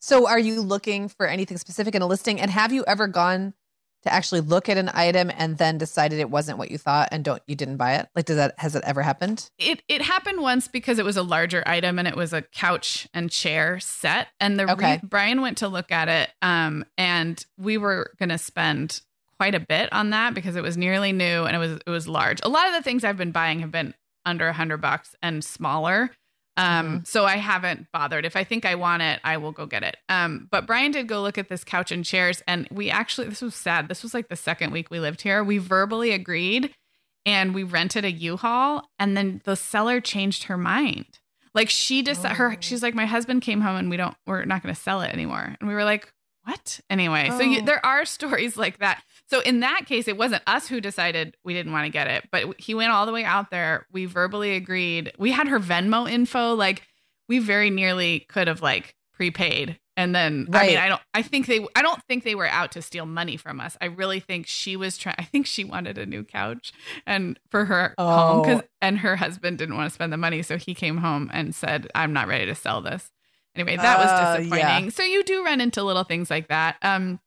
[0.00, 2.40] So are you looking for anything specific in a listing?
[2.40, 3.54] And have you ever gone
[4.02, 7.24] to actually look at an item and then decided it wasn't what you thought and
[7.24, 8.08] don't you didn't buy it?
[8.14, 9.50] Like does that has it ever happened?
[9.58, 13.08] It it happened once because it was a larger item and it was a couch
[13.12, 14.28] and chair set.
[14.40, 19.00] And the re- Brian went to look at it, um, and we were gonna spend
[19.38, 22.06] quite a bit on that because it was nearly new and it was it was
[22.06, 22.40] large.
[22.42, 23.94] A lot of the things I've been buying have been
[24.26, 26.10] under a hundred bucks and smaller.
[26.60, 28.24] Um, so I haven't bothered.
[28.24, 29.96] If I think I want it, I will go get it.
[30.08, 33.40] Um, but Brian did go look at this couch and chairs, and we actually this
[33.42, 33.88] was sad.
[33.88, 35.42] This was like the second week we lived here.
[35.42, 36.74] We verbally agreed
[37.26, 41.06] and we rented a U-Haul and then the seller changed her mind.
[41.54, 42.56] Like she just her Oh.
[42.60, 45.12] she's like my husband came home and we don't we're not going to sell it
[45.12, 45.56] anymore.
[45.60, 46.12] And we were like,
[46.44, 47.64] "What?" Anyway, so you, Oh.
[47.64, 49.02] there are stories like that.
[49.30, 52.28] So in that case it wasn't us who decided we didn't want to get it,
[52.32, 53.86] but he went all the way out there.
[53.92, 55.12] We verbally agreed.
[55.18, 56.82] We had her Venmo info like
[57.28, 61.46] we very nearly could have like prepaid and then I mean I don't I think
[61.46, 63.76] they I don't think they were out to steal money from us.
[63.80, 66.72] I really think she was trying I think she wanted a new couch
[67.06, 68.68] and for her home 'cause- Oh.
[68.80, 71.86] and her husband didn't want to spend the money so he came home and said
[71.94, 73.10] I'm not ready to sell this.
[73.54, 74.84] Anyway, that was Uh, disappointing.
[74.84, 74.90] yeah.
[74.90, 76.76] So you do run into little things like that.
[76.82, 77.20] Um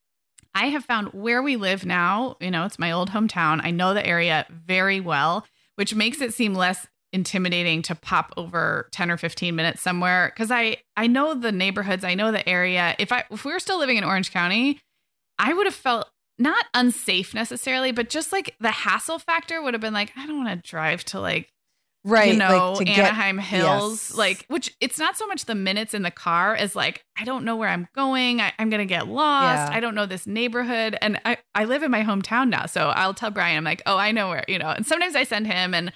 [0.56, 3.62] I have found where we live now, you know, it's my old hometown.
[3.64, 5.45] I know the area very well,
[5.76, 10.49] which makes it seem less intimidating to pop over 10 or 15 minutes somewhere cuz
[10.49, 12.95] I I know the neighborhoods, I know the area.
[12.97, 14.80] If I if we were still living in Orange County,
[15.38, 19.82] I would have felt not unsafe necessarily, but just like the hassle factor would have
[19.82, 21.53] been like I don't want to drive to like
[22.06, 22.34] Right.
[22.34, 24.18] you know, like to get Anaheim Hills, yes.
[24.18, 27.45] like which it's not so much the minutes in the car as like I don't
[27.45, 28.41] know where I'm going.
[28.41, 29.72] I, I'm gonna get lost.
[29.72, 29.78] Yeah.
[29.78, 33.14] I don't know this neighborhood, and I I live in my hometown now, so I'll
[33.14, 34.68] tell Brian I'm like, oh, I know where you know.
[34.68, 35.93] And sometimes I send him, and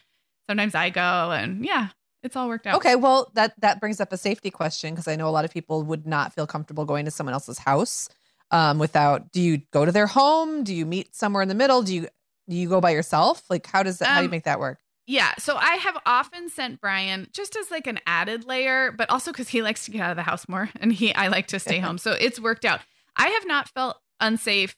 [0.49, 1.89] sometimes I go, and yeah,
[2.23, 2.75] it's all worked out.
[2.77, 5.51] Okay, well that that brings up a safety question because I know a lot of
[5.51, 8.07] people would not feel comfortable going to someone else's house
[8.51, 9.33] um, without.
[9.33, 10.63] Do you go to their home?
[10.63, 11.81] Do you meet somewhere in the middle?
[11.83, 12.07] Do you
[12.47, 13.43] do you go by yourself?
[13.49, 14.07] Like how does that?
[14.07, 14.79] how do you Um, make that work?
[15.07, 15.33] Yeah.
[15.39, 19.47] So I have often sent Brian just as like an added layer, but also because
[19.47, 21.79] he likes to get out of the house more and he I like to stay
[21.79, 21.97] home.
[21.97, 22.81] So it's worked out.
[23.15, 24.75] I have not felt unsafe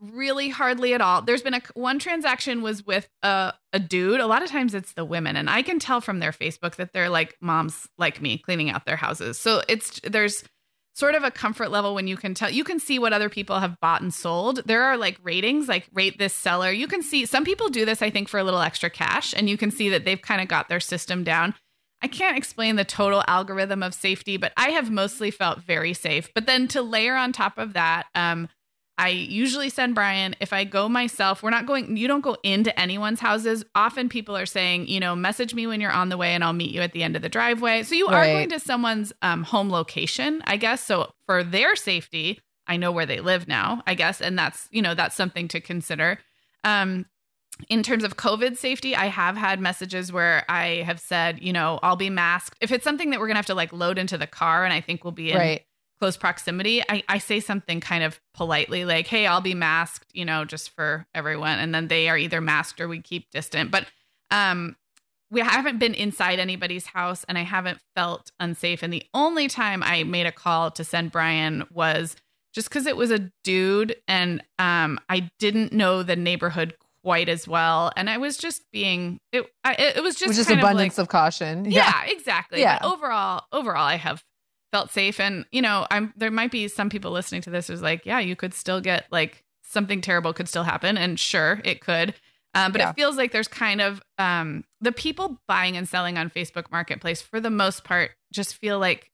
[0.00, 1.22] really hardly at all.
[1.22, 4.20] There's been a one transaction was with a a dude.
[4.20, 6.92] A lot of times it's the women, and I can tell from their Facebook that
[6.92, 9.38] they're like moms like me cleaning out their houses.
[9.38, 10.42] So it's there's
[10.94, 13.60] sort of a comfort level when you can tell you can see what other people
[13.60, 14.62] have bought and sold.
[14.66, 16.70] There are like ratings, like rate this seller.
[16.70, 19.48] You can see some people do this, I think, for a little extra cash, and
[19.48, 21.54] you can see that they've kind of got their system down.
[22.02, 26.30] I can't explain the total algorithm of safety, but I have mostly felt very safe.
[26.34, 28.48] But then to layer on top of that, um,
[29.00, 31.42] I usually send Brian if I go myself.
[31.42, 33.64] We're not going, you don't go into anyone's houses.
[33.74, 36.52] Often people are saying, you know, message me when you're on the way and I'll
[36.52, 37.82] meet you at the end of the driveway.
[37.82, 38.18] So you right.
[38.18, 40.84] are going to someone's um, home location, I guess.
[40.84, 44.20] So for their safety, I know where they live now, I guess.
[44.20, 46.18] And that's, you know, that's something to consider.
[46.62, 47.06] Um,
[47.70, 51.80] in terms of COVID safety, I have had messages where I have said, you know,
[51.82, 52.58] I'll be masked.
[52.60, 54.74] If it's something that we're going to have to like load into the car and
[54.74, 55.62] I think we'll be in right
[56.00, 60.24] close proximity, I, I say something kind of politely like, hey, I'll be masked, you
[60.24, 61.58] know, just for everyone.
[61.58, 63.70] And then they are either masked or we keep distant.
[63.70, 63.86] But
[64.30, 64.76] um,
[65.30, 68.82] we haven't been inside anybody's house and I haven't felt unsafe.
[68.82, 72.16] And the only time I made a call to send Brian was
[72.54, 76.74] just because it was a dude and um, I didn't know the neighborhood
[77.04, 77.92] quite as well.
[77.94, 79.44] And I was just being it.
[79.64, 81.64] I, it was just, was just abundance of, like, of caution.
[81.70, 82.60] Yeah, yeah exactly.
[82.60, 82.78] Yeah.
[82.80, 84.24] But overall, overall, I have
[84.72, 85.20] felt safe.
[85.20, 88.18] And, you know, I'm there might be some people listening to this who's like, yeah,
[88.18, 90.98] you could still get like something terrible could still happen.
[90.98, 92.14] And sure, it could.
[92.54, 92.90] Um, but yeah.
[92.90, 97.22] it feels like there's kind of um, the people buying and selling on Facebook Marketplace
[97.22, 99.12] for the most part just feel like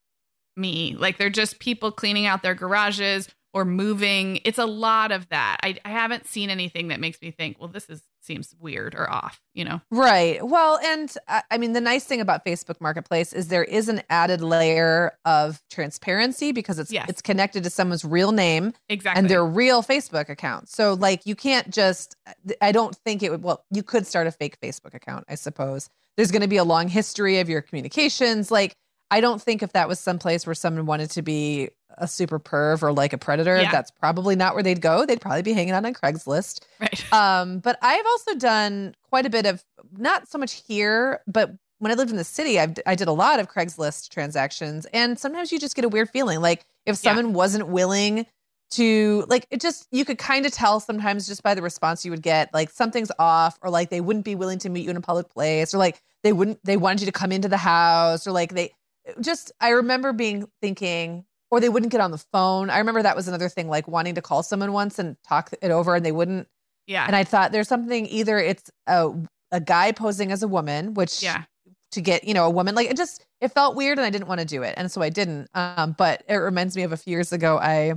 [0.57, 0.97] me.
[0.99, 4.39] Like they're just people cleaning out their garages or moving.
[4.45, 5.57] It's a lot of that.
[5.63, 9.11] I, I haven't seen anything that makes me think, well, this is seems weird or
[9.11, 9.81] off, you know?
[9.91, 10.47] Right.
[10.47, 14.03] Well, and uh, I mean, the nice thing about Facebook Marketplace is there is an
[14.11, 17.09] added layer of transparency because it's yes.
[17.09, 20.69] it's connected to someone's real name, exactly, and their real Facebook account.
[20.69, 22.15] So, like, you can't just.
[22.61, 23.43] I don't think it would.
[23.43, 25.89] Well, you could start a fake Facebook account, I suppose.
[26.19, 28.77] There's going to be a long history of your communications, like.
[29.11, 32.83] I don't think if that was someplace where someone wanted to be a super perv
[32.83, 33.71] or like a predator, yeah.
[33.71, 35.07] that's probably not where they'd go.
[35.07, 36.61] They'd probably be hanging out on Craigslist.
[36.81, 37.05] Right.
[37.13, 39.65] Um, but I've also done quite a bit of
[39.97, 43.13] not so much here, but when I lived in the city, I've, I did a
[43.13, 44.87] lot of Craigslist transactions.
[44.93, 46.41] And sometimes you just get a weird feeling.
[46.41, 47.33] Like if someone yeah.
[47.33, 48.27] wasn't willing
[48.73, 52.11] to, like, it just, you could kind of tell sometimes just by the response you
[52.11, 54.97] would get, like something's off, or like they wouldn't be willing to meet you in
[54.97, 58.27] a public place, or like they wouldn't, they wanted you to come into the house,
[58.27, 58.73] or like they
[59.21, 62.71] just, I remember being thinking, or they wouldn't get on the phone.
[62.71, 65.71] I remember that was another thing, like wanting to call someone once and talk it
[65.71, 66.49] over, and they wouldn't.
[66.87, 67.07] Yeah.
[67.07, 69.13] And I thought there's something either it's a
[69.53, 71.45] a guy posing as a woman, which yeah,
[71.93, 74.29] to get you know a woman like it just it felt weird, and I didn't
[74.29, 75.49] want to do it, and so I didn't.
[75.55, 77.59] Um, but it reminds me of a few years ago.
[77.59, 77.95] I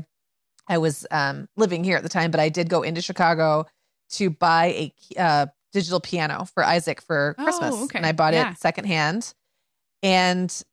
[0.67, 3.65] I was um living here at the time, but I did go into Chicago
[4.11, 4.65] to buy
[5.17, 7.97] a uh, digital piano for Isaac for Christmas, oh, okay.
[7.97, 8.51] and I bought yeah.
[8.51, 9.33] it secondhand,
[10.01, 10.63] and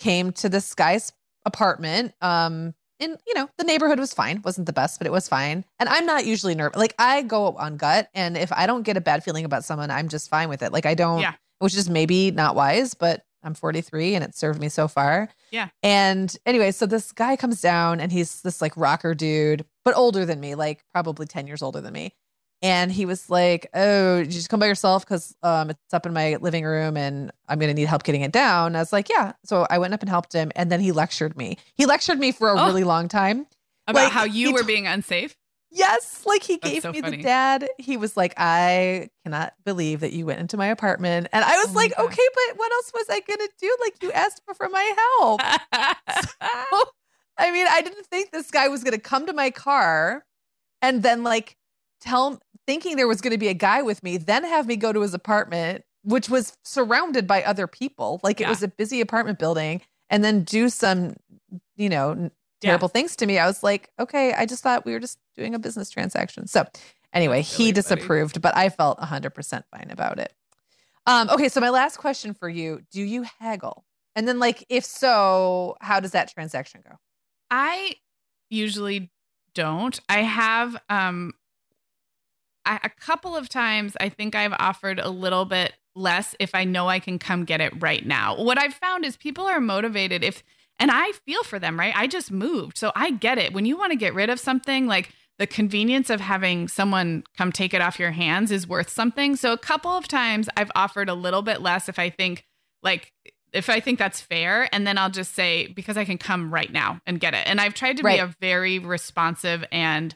[0.00, 1.12] came to this guy's
[1.44, 2.12] apartment.
[2.20, 4.42] Um, and you know, the neighborhood was fine.
[4.42, 5.64] wasn't the best, but it was fine.
[5.78, 6.76] And I'm not usually nervous.
[6.76, 9.90] Like I go on gut, and if I don't get a bad feeling about someone,
[9.90, 10.72] I'm just fine with it.
[10.72, 11.34] Like I don't, yeah.
[11.60, 15.30] which is maybe not wise, but I'm 43 and it served me so far.
[15.50, 15.68] Yeah.
[15.82, 20.26] And anyway, so this guy comes down and he's this like rocker dude, but older
[20.26, 22.14] than me, like probably 10 years older than me
[22.62, 25.04] and he was like, "Oh, you just come by yourself?
[25.04, 28.32] Because um, it's up in my living room, and I'm gonna need help getting it
[28.32, 30.80] down." And I was like, "Yeah." So I went up and helped him, and then
[30.80, 31.56] he lectured me.
[31.74, 33.46] He lectured me for a oh, really long time
[33.86, 35.36] about like, how you were t- being unsafe.
[35.72, 37.18] Yes, like he That's gave so me funny.
[37.18, 37.68] the dad.
[37.78, 41.70] He was like, "I cannot believe that you went into my apartment," and I was
[41.70, 43.76] oh like, "Okay, but what else was I gonna do?
[43.80, 45.40] Like you asked for, for my help."
[46.24, 46.90] so,
[47.38, 50.24] I mean, I didn't think this guy was gonna come to my car
[50.82, 51.56] and then like
[52.00, 54.92] tell thinking there was going to be a guy with me, then have me go
[54.92, 58.20] to his apartment, which was surrounded by other people.
[58.22, 61.16] Like it was a busy apartment building, and then do some,
[61.76, 62.30] you know,
[62.60, 62.92] terrible yeah.
[62.92, 63.38] things to me.
[63.38, 66.46] I was like, okay, I just thought we were just doing a business transaction.
[66.46, 66.66] So
[67.12, 68.40] anyway, really he disapproved, funny.
[68.42, 70.32] but I felt 100% fine about it.
[71.06, 73.84] Um, okay, so my last question for you do you haggle?
[74.16, 76.96] And then, like, if so, how does that transaction go?
[77.50, 77.94] I
[78.50, 79.10] usually
[79.54, 79.98] don't.
[80.08, 81.32] I have um
[82.64, 86.64] I, a couple of times I think I've offered a little bit less if I
[86.64, 88.36] know I can come get it right now.
[88.36, 90.42] What I've found is people are motivated if
[90.78, 91.92] and I feel for them, right?
[91.94, 92.78] I just moved.
[92.78, 93.52] So I get it.
[93.52, 97.52] When you want to get rid of something like the convenience of having someone come
[97.52, 99.36] take it off your hands is worth something.
[99.36, 102.46] So a couple of times I've offered a little bit less if I think
[102.82, 103.12] like
[103.52, 106.70] if I think that's fair, and then I'll just say because I can come right
[106.72, 107.46] now and get it.
[107.46, 108.18] And I've tried to right.
[108.18, 110.14] be a very responsive and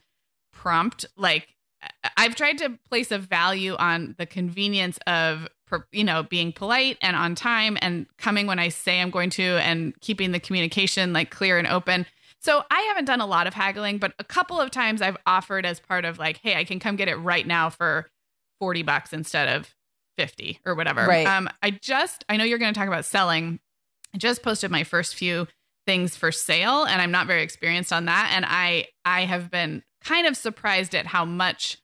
[0.53, 1.05] prompt.
[1.17, 1.54] Like
[2.17, 5.49] I've tried to place a value on the convenience of
[5.93, 9.43] you know being polite and on time and coming when I say I'm going to
[9.43, 12.07] and keeping the communication like clear and open.
[12.41, 15.65] So I haven't done a lot of haggling, but a couple of times I've offered
[15.65, 18.07] as part of like, hey, I can come get it right now for
[18.61, 19.75] 40 bucks instead of
[20.19, 21.07] 50 or whatever.
[21.07, 21.27] Right.
[21.27, 23.61] Um, I just, I know you're going to talk about selling.
[24.15, 25.49] I just posted my first few
[25.87, 28.33] things for sale and I'm not very experienced on that.
[28.35, 31.79] And I, I have been kind of surprised at how much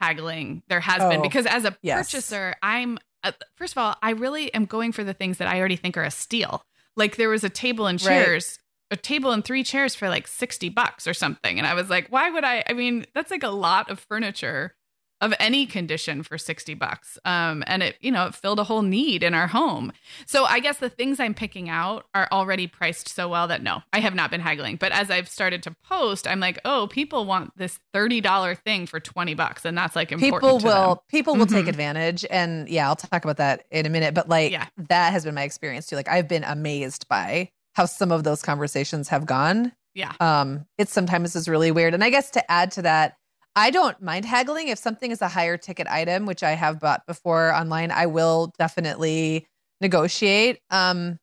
[0.00, 2.10] haggling there has oh, been because as a yes.
[2.10, 5.58] purchaser, I'm, uh, first of all, I really am going for the things that I
[5.58, 6.64] already think are a steal.
[6.96, 8.58] Like there was a table and chairs
[8.90, 8.98] right.
[8.98, 11.58] a table and three chairs for like 60 bucks or something.
[11.58, 12.64] And I was like, why would I?
[12.66, 14.74] I mean, that's like a lot of furniture
[15.20, 17.18] of any condition for 60 bucks.
[17.24, 19.92] Um, and it, you know, it filled a whole need in our home.
[20.26, 23.82] So I guess the things I'm picking out are already priced so well that no,
[23.92, 24.76] I have not been haggling.
[24.76, 28.98] But as I've started to post, I'm like, oh, people want this $30 thing for
[28.98, 29.64] 20 bucks.
[29.64, 30.40] And that's like important.
[30.40, 31.04] People will, them.
[31.08, 31.56] people will mm-hmm.
[31.56, 32.24] take advantage.
[32.30, 34.14] And yeah, I'll talk about that in a minute.
[34.14, 34.66] But like yeah.
[34.88, 35.96] that has been my experience too.
[35.96, 39.72] Like I've been amazed by how some of those conversations have gone.
[39.94, 40.12] Yeah.
[40.20, 41.94] Um, it sometimes is really weird.
[41.94, 43.16] And I guess to add to that,
[43.56, 47.06] I don't mind haggling if something is a higher ticket item, which I have bought
[47.06, 47.90] before online.
[47.90, 49.46] I will definitely
[49.80, 50.60] negotiate.
[50.70, 51.18] Um,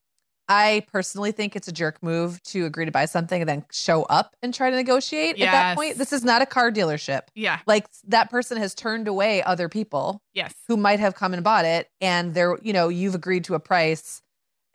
[0.49, 4.03] I personally think it's a jerk move to agree to buy something and then show
[4.03, 5.47] up and try to negotiate yes.
[5.47, 5.97] at that point.
[5.97, 7.23] This is not a car dealership.
[7.35, 7.59] Yeah.
[7.67, 10.21] Like that person has turned away other people.
[10.33, 10.53] Yes.
[10.67, 13.59] Who might have come and bought it and they're, you know, you've agreed to a
[13.59, 14.21] price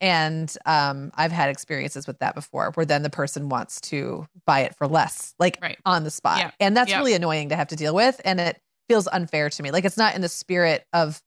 [0.03, 4.61] and um, I've had experiences with that before where then the person wants to buy
[4.61, 5.79] it for less, like right.
[5.87, 6.39] on the spot.
[6.39, 6.51] Yeah.
[6.59, 6.99] And that's yep.
[6.99, 8.21] really annoying to have to deal with.
[8.25, 9.71] And it feels unfair to me.
[9.71, 11.23] Like it's not in the spirit of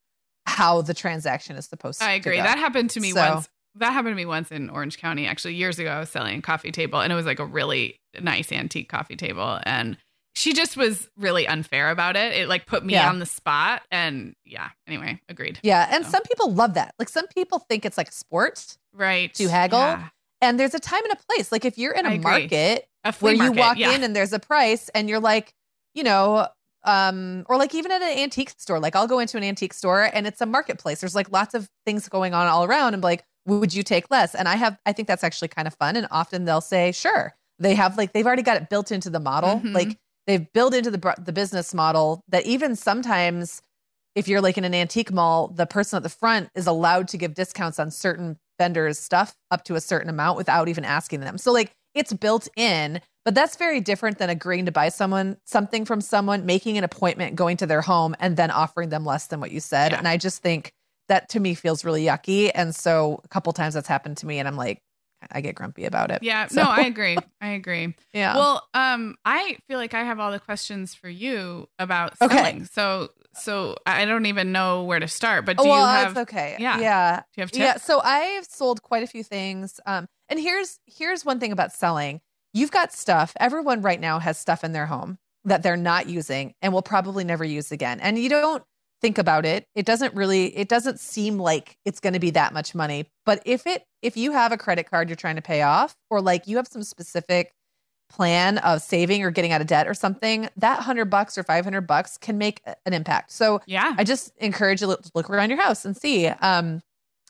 [0.45, 2.09] how the transaction is supposed to be.
[2.09, 2.37] I agree.
[2.37, 3.49] That happened to me so, once.
[3.75, 5.89] That happened to me once in Orange County, actually, years ago.
[5.89, 9.15] I was selling a coffee table and it was like a really nice antique coffee
[9.15, 9.59] table.
[9.63, 9.97] And
[10.35, 12.33] she just was really unfair about it.
[12.33, 13.09] It like put me yeah.
[13.09, 13.83] on the spot.
[13.89, 15.59] And yeah, anyway, agreed.
[15.63, 15.87] Yeah.
[15.89, 16.11] And so.
[16.11, 16.93] some people love that.
[16.99, 18.77] Like some people think it's like sports.
[18.93, 19.33] Right.
[19.35, 19.79] To haggle.
[19.79, 20.09] Yeah.
[20.41, 21.51] And there's a time and a place.
[21.51, 23.91] Like if you're in a market a where market, you walk yeah.
[23.91, 25.53] in and there's a price and you're like,
[25.93, 26.47] you know,
[26.83, 30.09] um, or like even at an antique store, like I'll go into an antique store
[30.13, 30.99] and it's a marketplace.
[30.99, 34.35] There's like lots of things going on all around and like, would you take less?
[34.35, 35.95] And I have, I think that's actually kind of fun.
[35.95, 37.35] And often they'll say, sure.
[37.57, 39.55] They have like, they've already got it built into the model.
[39.55, 39.73] Mm-hmm.
[39.73, 39.97] Like
[40.27, 43.61] they've built into the the business model that even sometimes
[44.15, 47.17] if you're like in an antique mall, the person at the front is allowed to
[47.17, 51.37] give discounts on certain vendors' stuff up to a certain amount without even asking them.
[51.37, 55.85] So like it's built in, but that's very different than agreeing to buy someone something
[55.85, 59.39] from someone, making an appointment, going to their home, and then offering them less than
[59.39, 59.91] what you said.
[59.91, 59.97] Yeah.
[59.97, 60.71] And I just think
[61.07, 62.51] that to me feels really yucky.
[62.53, 64.79] And so a couple times that's happened to me, and I'm like,
[65.31, 66.23] I get grumpy about it.
[66.23, 66.63] Yeah, so.
[66.63, 67.17] no, I agree.
[67.41, 67.95] I agree.
[68.13, 68.35] yeah.
[68.35, 72.37] Well, um, I feel like I have all the questions for you about selling.
[72.37, 72.63] Okay.
[72.71, 75.45] So, so I don't even know where to start.
[75.45, 76.17] But do well, you have?
[76.17, 76.55] okay.
[76.59, 76.79] Yeah.
[76.79, 77.15] Yeah.
[77.17, 77.59] Do you have tips?
[77.59, 77.77] Yeah.
[77.77, 79.79] So I've sold quite a few things.
[79.85, 82.21] Um, and here's here's one thing about selling.
[82.53, 83.33] You've got stuff.
[83.39, 87.23] Everyone right now has stuff in their home that they're not using and will probably
[87.23, 87.99] never use again.
[87.99, 88.63] And you don't
[89.01, 92.53] think about it it doesn't really it doesn't seem like it's going to be that
[92.53, 93.05] much money.
[93.25, 96.21] But if it if you have a credit card you're trying to pay off or
[96.21, 97.53] like you have some specific
[98.09, 101.81] plan of saving or getting out of debt or something that 100 bucks or 500
[101.81, 103.31] bucks can make an impact.
[103.31, 103.95] So yeah.
[103.97, 106.27] I just encourage you to look around your house and see.
[106.27, 106.81] Um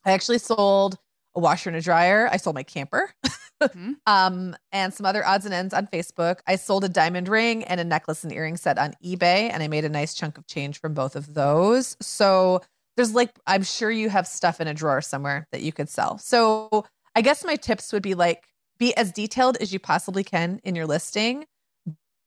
[0.06, 1.00] i actually sold
[1.36, 2.30] a washer and a dryer.
[2.32, 3.14] I sold my camper,
[3.62, 3.94] mm-hmm.
[4.08, 6.40] um, and some other odds and ends on Facebook.
[6.48, 9.68] I sold a diamond ring and a necklace and earring set on eBay, and I
[9.68, 11.98] made a nice chunk of change from both of those.
[12.02, 12.62] So
[12.96, 16.18] there's like, I'm sure you have stuff in a drawer somewhere that you could sell.
[16.18, 16.86] So
[17.16, 18.44] I guess my tips would be like,
[18.78, 21.46] be as detailed as you possibly can in your listing,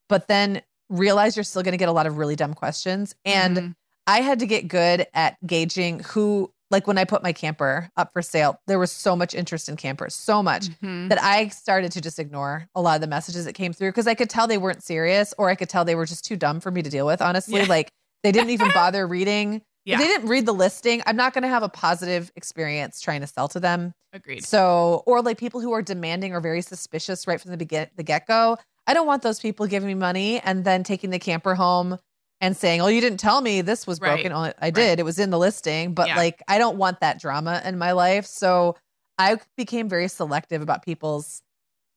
[0.09, 3.15] but then realize you're still going to get a lot of really dumb questions.
[3.25, 3.71] And mm-hmm.
[4.07, 8.13] I had to get good at gauging who like when I put my camper up
[8.13, 11.09] for sale, there was so much interest in campers, so much mm-hmm.
[11.09, 14.07] that I started to just ignore a lot of the messages that came through because
[14.07, 16.61] I could tell they weren't serious or I could tell they were just too dumb
[16.61, 17.61] for me to deal with, honestly.
[17.61, 17.67] Yeah.
[17.69, 17.91] Like
[18.23, 19.63] they didn't even bother reading.
[19.85, 19.97] Yeah.
[19.97, 21.03] They didn't read the listing.
[21.07, 23.95] I'm not going to have a positive experience trying to sell to them.
[24.13, 24.45] Agreed.
[24.45, 28.03] So, or like people who are demanding or very suspicious right from the begin the
[28.03, 28.59] get go.
[28.87, 31.99] I don't want those people giving me money and then taking the camper home
[32.41, 34.55] and saying, "Oh, you didn't tell me this was broken." Right.
[34.61, 34.89] I did.
[34.91, 34.99] Right.
[35.01, 36.17] It was in the listing, but yeah.
[36.17, 38.27] like I don't want that drama in my life.
[38.27, 38.77] So
[39.19, 41.43] I became very selective about people's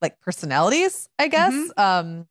[0.02, 1.54] like personalities, I guess.
[1.54, 1.80] Mm-hmm.
[1.80, 2.28] Um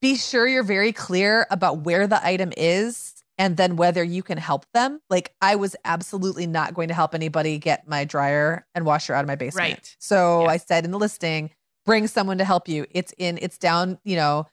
[0.00, 4.36] be sure you're very clear about where the item is and then whether you can
[4.36, 5.00] help them.
[5.08, 9.22] Like I was absolutely not going to help anybody get my dryer and washer out
[9.22, 9.70] of my basement.
[9.70, 9.96] Right.
[10.00, 10.50] So Yes.
[10.50, 11.50] I said in the listing,
[11.86, 12.86] bring someone to help you.
[12.90, 14.46] It's in it's down, you know,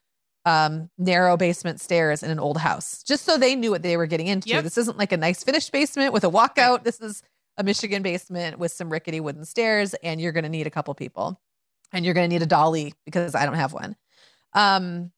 [0.45, 3.03] um narrow basement stairs in an old house.
[3.03, 4.49] Just so they knew what they were getting into.
[4.49, 4.63] Yep.
[4.63, 6.83] This isn't like a nice finished basement with a walkout.
[6.83, 7.23] This is
[7.57, 10.93] a Michigan basement with some rickety wooden stairs and you're going to need a couple
[10.95, 11.39] people.
[11.91, 13.95] And you're going to need a dolly because I don't have one.
[14.53, 15.11] Um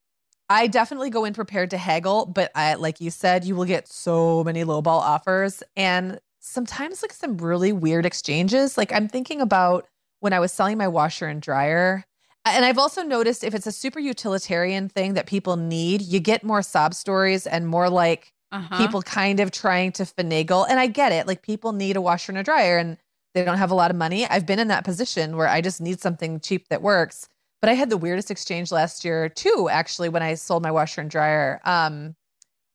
[0.50, 3.88] I definitely go in prepared to haggle, but I like you said, you will get
[3.88, 8.78] so many lowball offers and sometimes like some really weird exchanges.
[8.78, 9.88] Like I'm thinking about
[10.20, 12.04] when I was selling my washer and dryer.
[12.46, 16.44] And I've also noticed if it's a super utilitarian thing that people need, you get
[16.44, 18.78] more sob stories and more like Uh-huh.
[18.78, 20.66] people kind of trying to finagle.
[20.68, 21.28] And I get it.
[21.28, 22.98] Like people need a washer and a dryer and
[23.34, 24.26] they don't have a lot of money.
[24.28, 27.28] I've been in that position where I just need something cheap that works.
[27.62, 31.00] But I had the weirdest exchange last year too, actually, when I sold my washer
[31.02, 32.16] and dryer, um,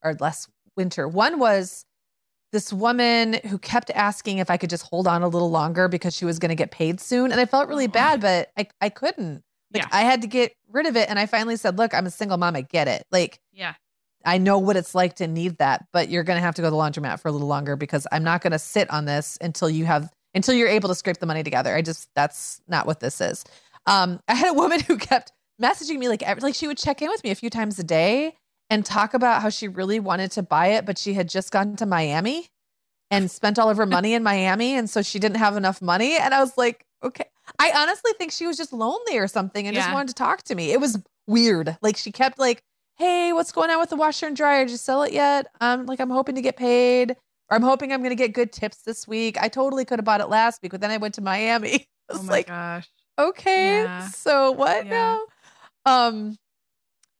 [0.05, 1.09] or last winter.
[1.09, 1.85] One was
[2.53, 6.14] this woman who kept asking if I could just hold on a little longer because
[6.17, 7.33] she was going to get paid soon.
[7.33, 7.89] And I felt really Oh.
[7.89, 9.45] bad, but I, I couldn't.
[9.73, 9.89] Like Yeah.
[9.93, 11.09] I had to get rid of it.
[11.09, 12.57] And I finally said, look, I'm a single mom.
[12.57, 13.05] I get it.
[13.11, 13.75] Like yeah.
[14.25, 16.67] I know what it's like to need that, but you're going to have to go
[16.67, 19.39] to the laundromat for a little longer because I'm not going to sit on this
[19.41, 21.75] until you have until you're able to scrape the money together.
[21.75, 23.45] I just that's not what this is.
[23.87, 27.01] Um, I had a woman who kept messaging me like every, like she would check
[27.03, 28.35] in with me a few times a day
[28.69, 31.77] and talk about how she really wanted to buy it, but she had just gone
[31.77, 32.49] to Miami
[33.11, 36.17] and spent all of her money in Miami, and so she didn't have enough money.
[36.17, 37.27] And I was like, okay.
[37.59, 40.55] I honestly think she was just lonely or something and just wanted to talk to
[40.55, 40.72] me.
[40.72, 41.76] It was weird.
[41.82, 42.62] Like she kept like
[42.99, 44.64] hey, what's going on with the washer and dryer?
[44.64, 45.49] Did you sell it yet?
[45.61, 47.11] Um, like I'm hoping to get paid,
[47.51, 49.36] or I'm hoping I'm going to get good tips this week.
[49.40, 51.86] I totally could have bought it last week, but then I went to Miami.
[52.11, 52.88] I was Oh my like, gosh.
[53.18, 54.09] okay, Yeah.
[54.09, 55.18] so what Yeah.
[55.84, 56.07] now?
[56.09, 56.38] Um,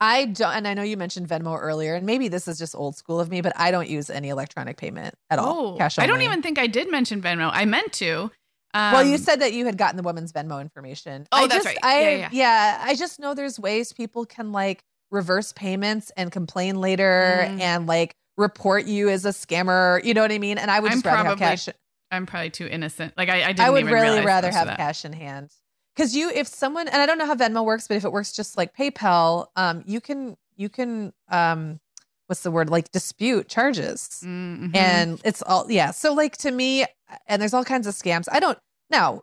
[0.01, 2.97] I don't, and I know you mentioned Venmo earlier, and maybe this is just old
[2.97, 5.79] school of me, but I don't use any electronic payment at all.
[5.79, 7.51] Oh, I don't even think I did mention Venmo.
[7.53, 8.31] I meant to.
[8.75, 11.27] Um, well, you said that you had gotten the woman's Venmo information.
[11.33, 11.79] Oh, I that's just, right.
[11.83, 12.29] I, Yeah, yeah.
[12.33, 17.61] yeah, I just know there's ways people can like reverse payments and complain later Mm.
[17.61, 20.03] and like report you as a scammer.
[20.05, 20.59] You know what I mean?
[20.59, 21.69] And I would I'm just rather have probably cash.
[22.11, 23.15] I'm probably too innocent.
[23.17, 25.51] Like I, I didn't I would really rather have cash in hand.
[25.95, 28.33] Because you, if someone, and I don't know how Venmo works, but if it works
[28.33, 31.81] just like PayPal, um, you can, you can, um,
[32.27, 32.69] what's the word?
[32.71, 34.75] Like dispute charges Mhm.
[34.77, 36.85] and it's all yeah so like to me
[37.27, 38.59] and there's all kinds of scams i don't
[38.91, 39.23] now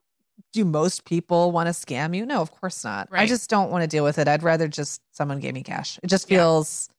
[0.54, 3.82] do most people want to scam you no of course not i just don't want
[3.84, 6.38] to deal with it i'd rather just someone gave me cash it just Yeah.
[6.38, 6.90] feels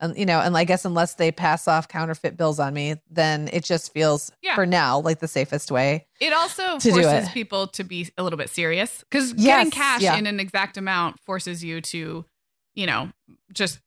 [0.00, 3.48] and you know and i guess unless they pass off counterfeit bills on me then
[3.52, 4.54] it just feels Yeah.
[4.56, 7.28] for now like the safest way It also forces it.
[7.32, 10.16] people to be a little bit serious because Yes, getting cash yeah.
[10.16, 12.24] in an exact amount forces you to,
[12.74, 13.10] you know,
[13.52, 13.78] just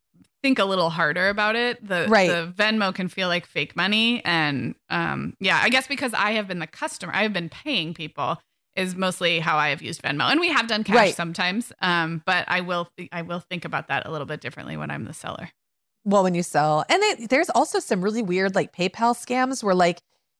[0.45, 1.85] think a little harder about it.
[1.85, 2.27] The Right.
[2.29, 6.47] the Venmo can feel like fake money, and um, yeah, I guess because I have
[6.47, 8.37] been the customer, I have been paying people
[8.75, 11.15] is mostly how I have used Venmo, and we have done cash Right.
[11.15, 11.71] sometimes.
[11.81, 15.05] Um, but I will I will think about that a little bit differently when I'm
[15.05, 15.49] the seller.
[16.05, 19.97] well when you sell and there's also some really weird like paypal scams where like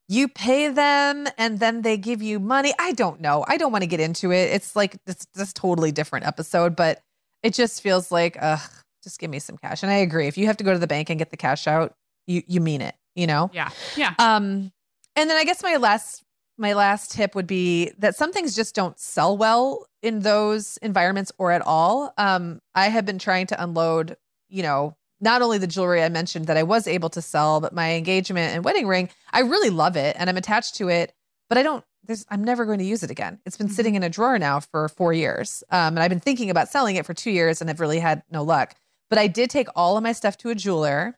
[0.08, 3.82] you pay them and then they give you money i don't know i don't want
[3.82, 7.02] to get into it it's like it's this totally different episode but
[7.42, 8.62] it just feels like ugh
[9.06, 9.82] just give me some cash.
[9.84, 10.28] And i agree.
[10.28, 11.96] If you have to go to the bank and get the cash out
[12.28, 13.50] you you mean it you know?
[13.54, 14.74] Yeah, yeah, um
[15.16, 16.24] and then i guess my last
[16.58, 21.32] my last tip would be that some things just don't sell well in those environments
[21.38, 22.14] or at all.
[22.18, 24.18] Um i have been trying to unload
[24.50, 27.74] you know not only the jewelry i mentioned that i was able to sell but
[27.74, 29.10] my engagement and wedding ring.
[29.32, 31.14] I really love it and i'm attached to it
[31.48, 33.40] but i don't there's i'm never going to use it again.
[33.46, 35.64] It's been sitting in a drawer now for four years.
[35.72, 38.24] Um, and i've been thinking about selling it for two years and i've really had
[38.30, 38.76] no luck
[39.10, 41.18] but i did take all of my stuff to a jeweler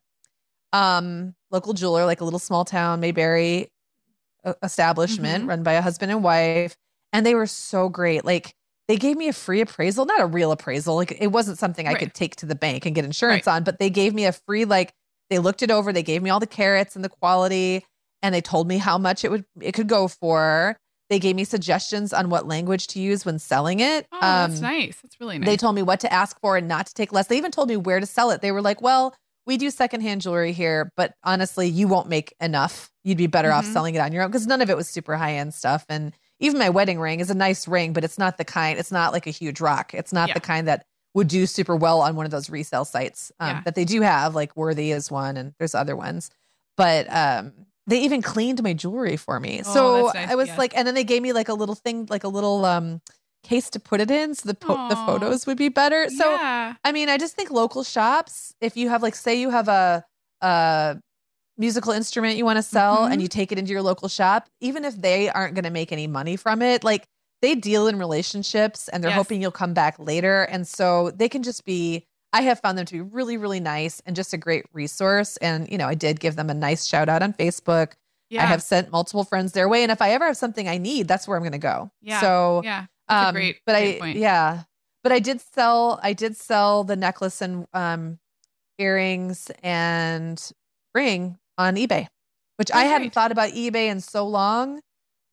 [0.73, 3.69] um local jeweler like a little small town mayberry
[4.43, 5.49] uh, establishment Mhm.
[5.49, 6.75] run by a husband and wife
[7.13, 8.25] and they were so great.
[8.25, 8.53] Like
[8.89, 11.91] they gave me a free appraisal not a real appraisal like it wasn't something i
[11.99, 14.65] could take to the bank and get insurance on but they gave me a free
[14.65, 14.93] like
[15.29, 17.83] they looked it over they gave me all the carats and the quality
[18.21, 20.77] and they told me how much it would it could go for
[21.09, 24.61] they gave me suggestions on what language to use when selling it oh, that's Um,
[24.61, 24.97] nice.
[25.01, 25.45] That's really nice.
[25.47, 27.27] they told me what to ask for and not to take less.
[27.27, 28.41] They even told me where to sell it.
[28.41, 29.15] They were like, well,
[29.45, 32.91] we do secondhand jewelry here, but honestly, you won't make enough.
[33.05, 33.71] You'd be better off Mhm.
[33.73, 35.85] selling it on your own because none of it was super high end stuff.
[35.87, 38.91] And even my wedding ring is a nice ring, but it's not the kind, it's
[38.91, 39.93] not like a huge rock.
[39.93, 40.33] It's not Yeah.
[40.33, 43.61] the kind that would do super well on one of those resale sites um, Yeah.
[43.63, 46.29] that they do have, like Worthy is one, and there's other ones.
[46.75, 47.53] But um,
[47.87, 49.61] they even cleaned my jewelry for me.
[49.65, 50.29] Oh, so nice.
[50.29, 50.57] I was Yeah.
[50.57, 53.01] like, and then they gave me like a little thing, like a little um,
[53.43, 56.09] case to put it in so the po- the photos would be better.
[56.09, 56.73] So yeah.
[56.83, 60.03] I mean, I just think local shops, if you have like say you have a
[60.41, 60.97] a
[61.57, 63.13] musical instrument you want to sell Mhm.
[63.13, 65.91] and you take it into your local shop, even if they aren't going to make
[65.91, 67.05] any money from it, like
[67.41, 69.17] they deal in relationships and they're Yes.
[69.17, 72.85] hoping you'll come back later and so they can just be I have found them
[72.85, 76.19] to be really really nice and just a great resource and you know, I did
[76.19, 77.93] give them a nice shout out on Facebook.
[78.29, 78.43] yeah.
[78.43, 81.07] I have sent multiple friends their way and if I ever have something I need,
[81.07, 81.89] that's where I'm going to go.
[82.01, 82.21] Yeah.
[82.21, 82.85] So yeah.
[83.07, 84.17] That's um, great- but great I point.
[84.17, 84.63] yeah,
[85.03, 88.19] but I did sell I did sell the necklace and um
[88.77, 90.51] earrings and
[90.93, 92.07] ring on eBay,
[92.57, 93.13] which I Oh, hadn't great.
[93.13, 94.81] thought about eBay in so long,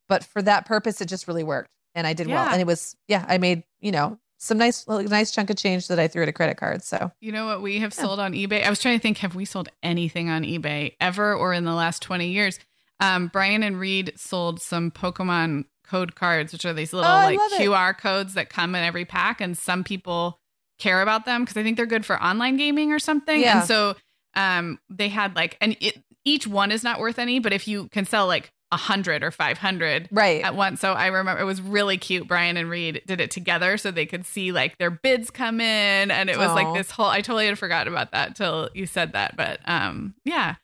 [0.09, 2.97] but for that purpose it just really worked and I did well and it was
[3.09, 6.23] yeah I made you know some nice like, nice chunk of change that I threw
[6.23, 8.03] at a credit card so You know what we have Yeah.
[8.05, 8.65] sold on eBay?
[8.65, 11.75] I was trying to think, have we sold anything on eBay ever or in the
[11.75, 12.59] last 20 years?
[13.01, 17.39] Um, Brian and Reed sold some Pokemon code cards, which are these little Oh, like
[17.39, 17.61] love it.
[17.61, 20.39] QR codes that come in every pack, and some people
[20.79, 23.41] care about them because I think they're good for online gaming or something.
[23.41, 23.59] Yeah.
[23.61, 23.95] And so
[24.35, 27.89] um, they had like, and it, each one is not worth any, but if you
[27.89, 30.81] can sell like a hundred or 500, right at once.
[30.81, 32.27] So I remember it was really cute.
[32.27, 36.11] Brian and Reed did it together so they could see like their bids come in.
[36.11, 36.55] And it was Aw.
[36.55, 39.37] like this whole I totally had forgotten about that till you said that.
[39.37, 40.57] But um yeah.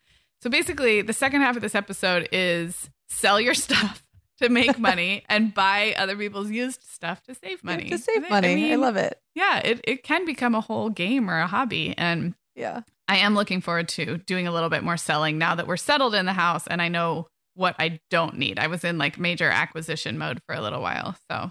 [0.43, 4.05] So basically the second half of this episode is sell your stuff
[4.39, 7.91] to make money and buy other people's used stuff to save money.
[7.91, 11.39] to save money I, love it Yeah, it, it can become a whole game or
[11.39, 11.95] a hobby.
[11.97, 15.67] And yeah I am looking forward to doing a little bit more selling now that
[15.67, 17.29] we're settled in the house and I know
[17.61, 18.59] what I don't need.
[18.59, 21.15] I was in like major acquisition mode for a little while.
[21.31, 21.51] So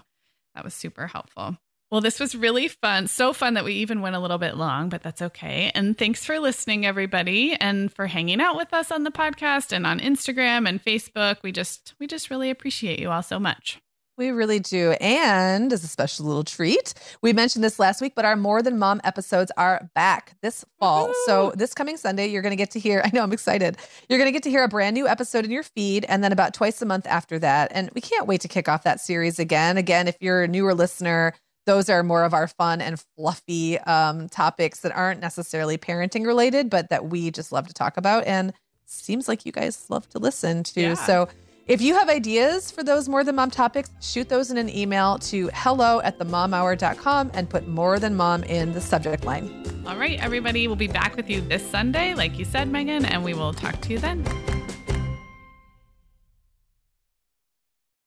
[0.56, 1.56] that was super helpful.
[1.92, 3.06] Well, this was really fun.
[3.06, 5.70] So fun that we even went a little bit long, but that's okay.
[5.74, 9.86] And thanks for listening, everybody, and for hanging out with us on the podcast and
[9.86, 11.38] on Instagram and Facebook.
[11.42, 13.80] We just we just really appreciate you all so much.
[14.20, 14.90] We really do.
[15.00, 16.92] And as a special little treat,
[17.22, 21.10] we mentioned this last week, but our More Than Mom episodes are back this fall.
[21.24, 23.78] So this coming Sunday, you're going to get to hear, I know I'm excited.
[24.10, 26.32] You're going to get to hear a brand new episode in your feed and then
[26.32, 27.72] about twice a month after that.
[27.74, 29.78] And we can't wait to kick off that series again.
[29.78, 31.32] Again, if you're a newer listener,
[31.64, 36.68] those are more of our fun and fluffy um, topics that aren't necessarily parenting related,
[36.68, 38.26] but that we just love to talk about.
[38.26, 38.52] And
[38.84, 40.80] seems like you guys love to listen to.
[40.82, 40.94] Yeah.
[40.94, 41.30] So
[41.70, 45.20] if you have ideas for those more than mom topics, shoot those in an email
[45.20, 49.48] to hello at themomhour.com and put more than mom in the subject line.
[49.86, 53.22] All right, everybody, we'll be back with you this Sunday, like you said, Meagan, and
[53.22, 54.24] we will talk to you then.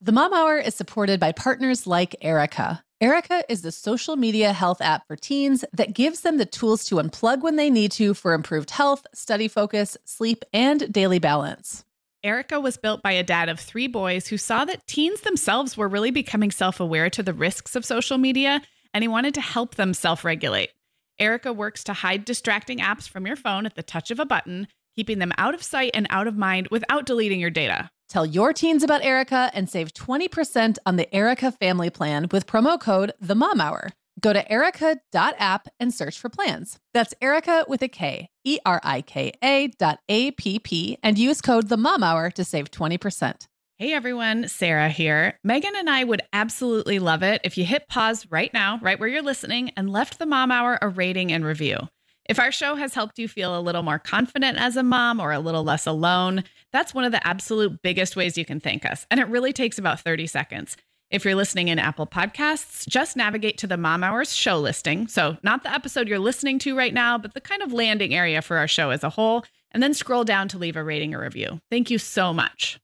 [0.02, 2.84] The Mom Hour is supported by partners like Erika.
[3.00, 6.96] Erika is the social media health app for teens that gives them the tools to
[6.96, 11.83] unplug when they need to for improved health, study focus, sleep, and daily balance.
[12.24, 15.86] Erika was built by a dad of three boys who saw that teens themselves were
[15.86, 18.62] really becoming self aware to the risks of social media,
[18.94, 20.70] and he wanted to help them self regulate.
[21.18, 24.68] Erika works to hide distracting apps from your phone at the touch of a button,
[24.96, 27.90] keeping them out of sight and out of mind without deleting your data.
[28.08, 32.80] Tell your teens about Erika and save 20% on the Erika family plan with promo
[32.80, 33.90] code The Mom Hour.
[34.20, 36.78] Go to erika.app and search for plans.
[36.94, 41.18] That's Erika with a K, E R I K A dot A P P, and
[41.18, 43.46] use code The Mom Hour to save 20%.
[43.76, 45.38] Hey everyone, Sarah here.
[45.42, 49.08] Meagan and I would absolutely love it if you hit pause right now, right where
[49.08, 51.78] you're listening, and left the Mom Hour a rating and review.
[52.26, 55.32] If our show has helped you feel a little more confident as a mom or
[55.32, 59.06] a little less alone, that's one of the absolute biggest ways you can thank us.
[59.10, 60.76] And it really takes about 30 seconds.
[61.14, 65.06] If you're listening in Apple Podcasts, just navigate to the Mom Hours show listing.
[65.06, 68.42] So, not the episode you're listening to right now, but the kind of landing area
[68.42, 71.20] for our show as a whole, and then scroll down to leave a rating or
[71.20, 71.60] review.
[71.70, 72.80] Thank you so much.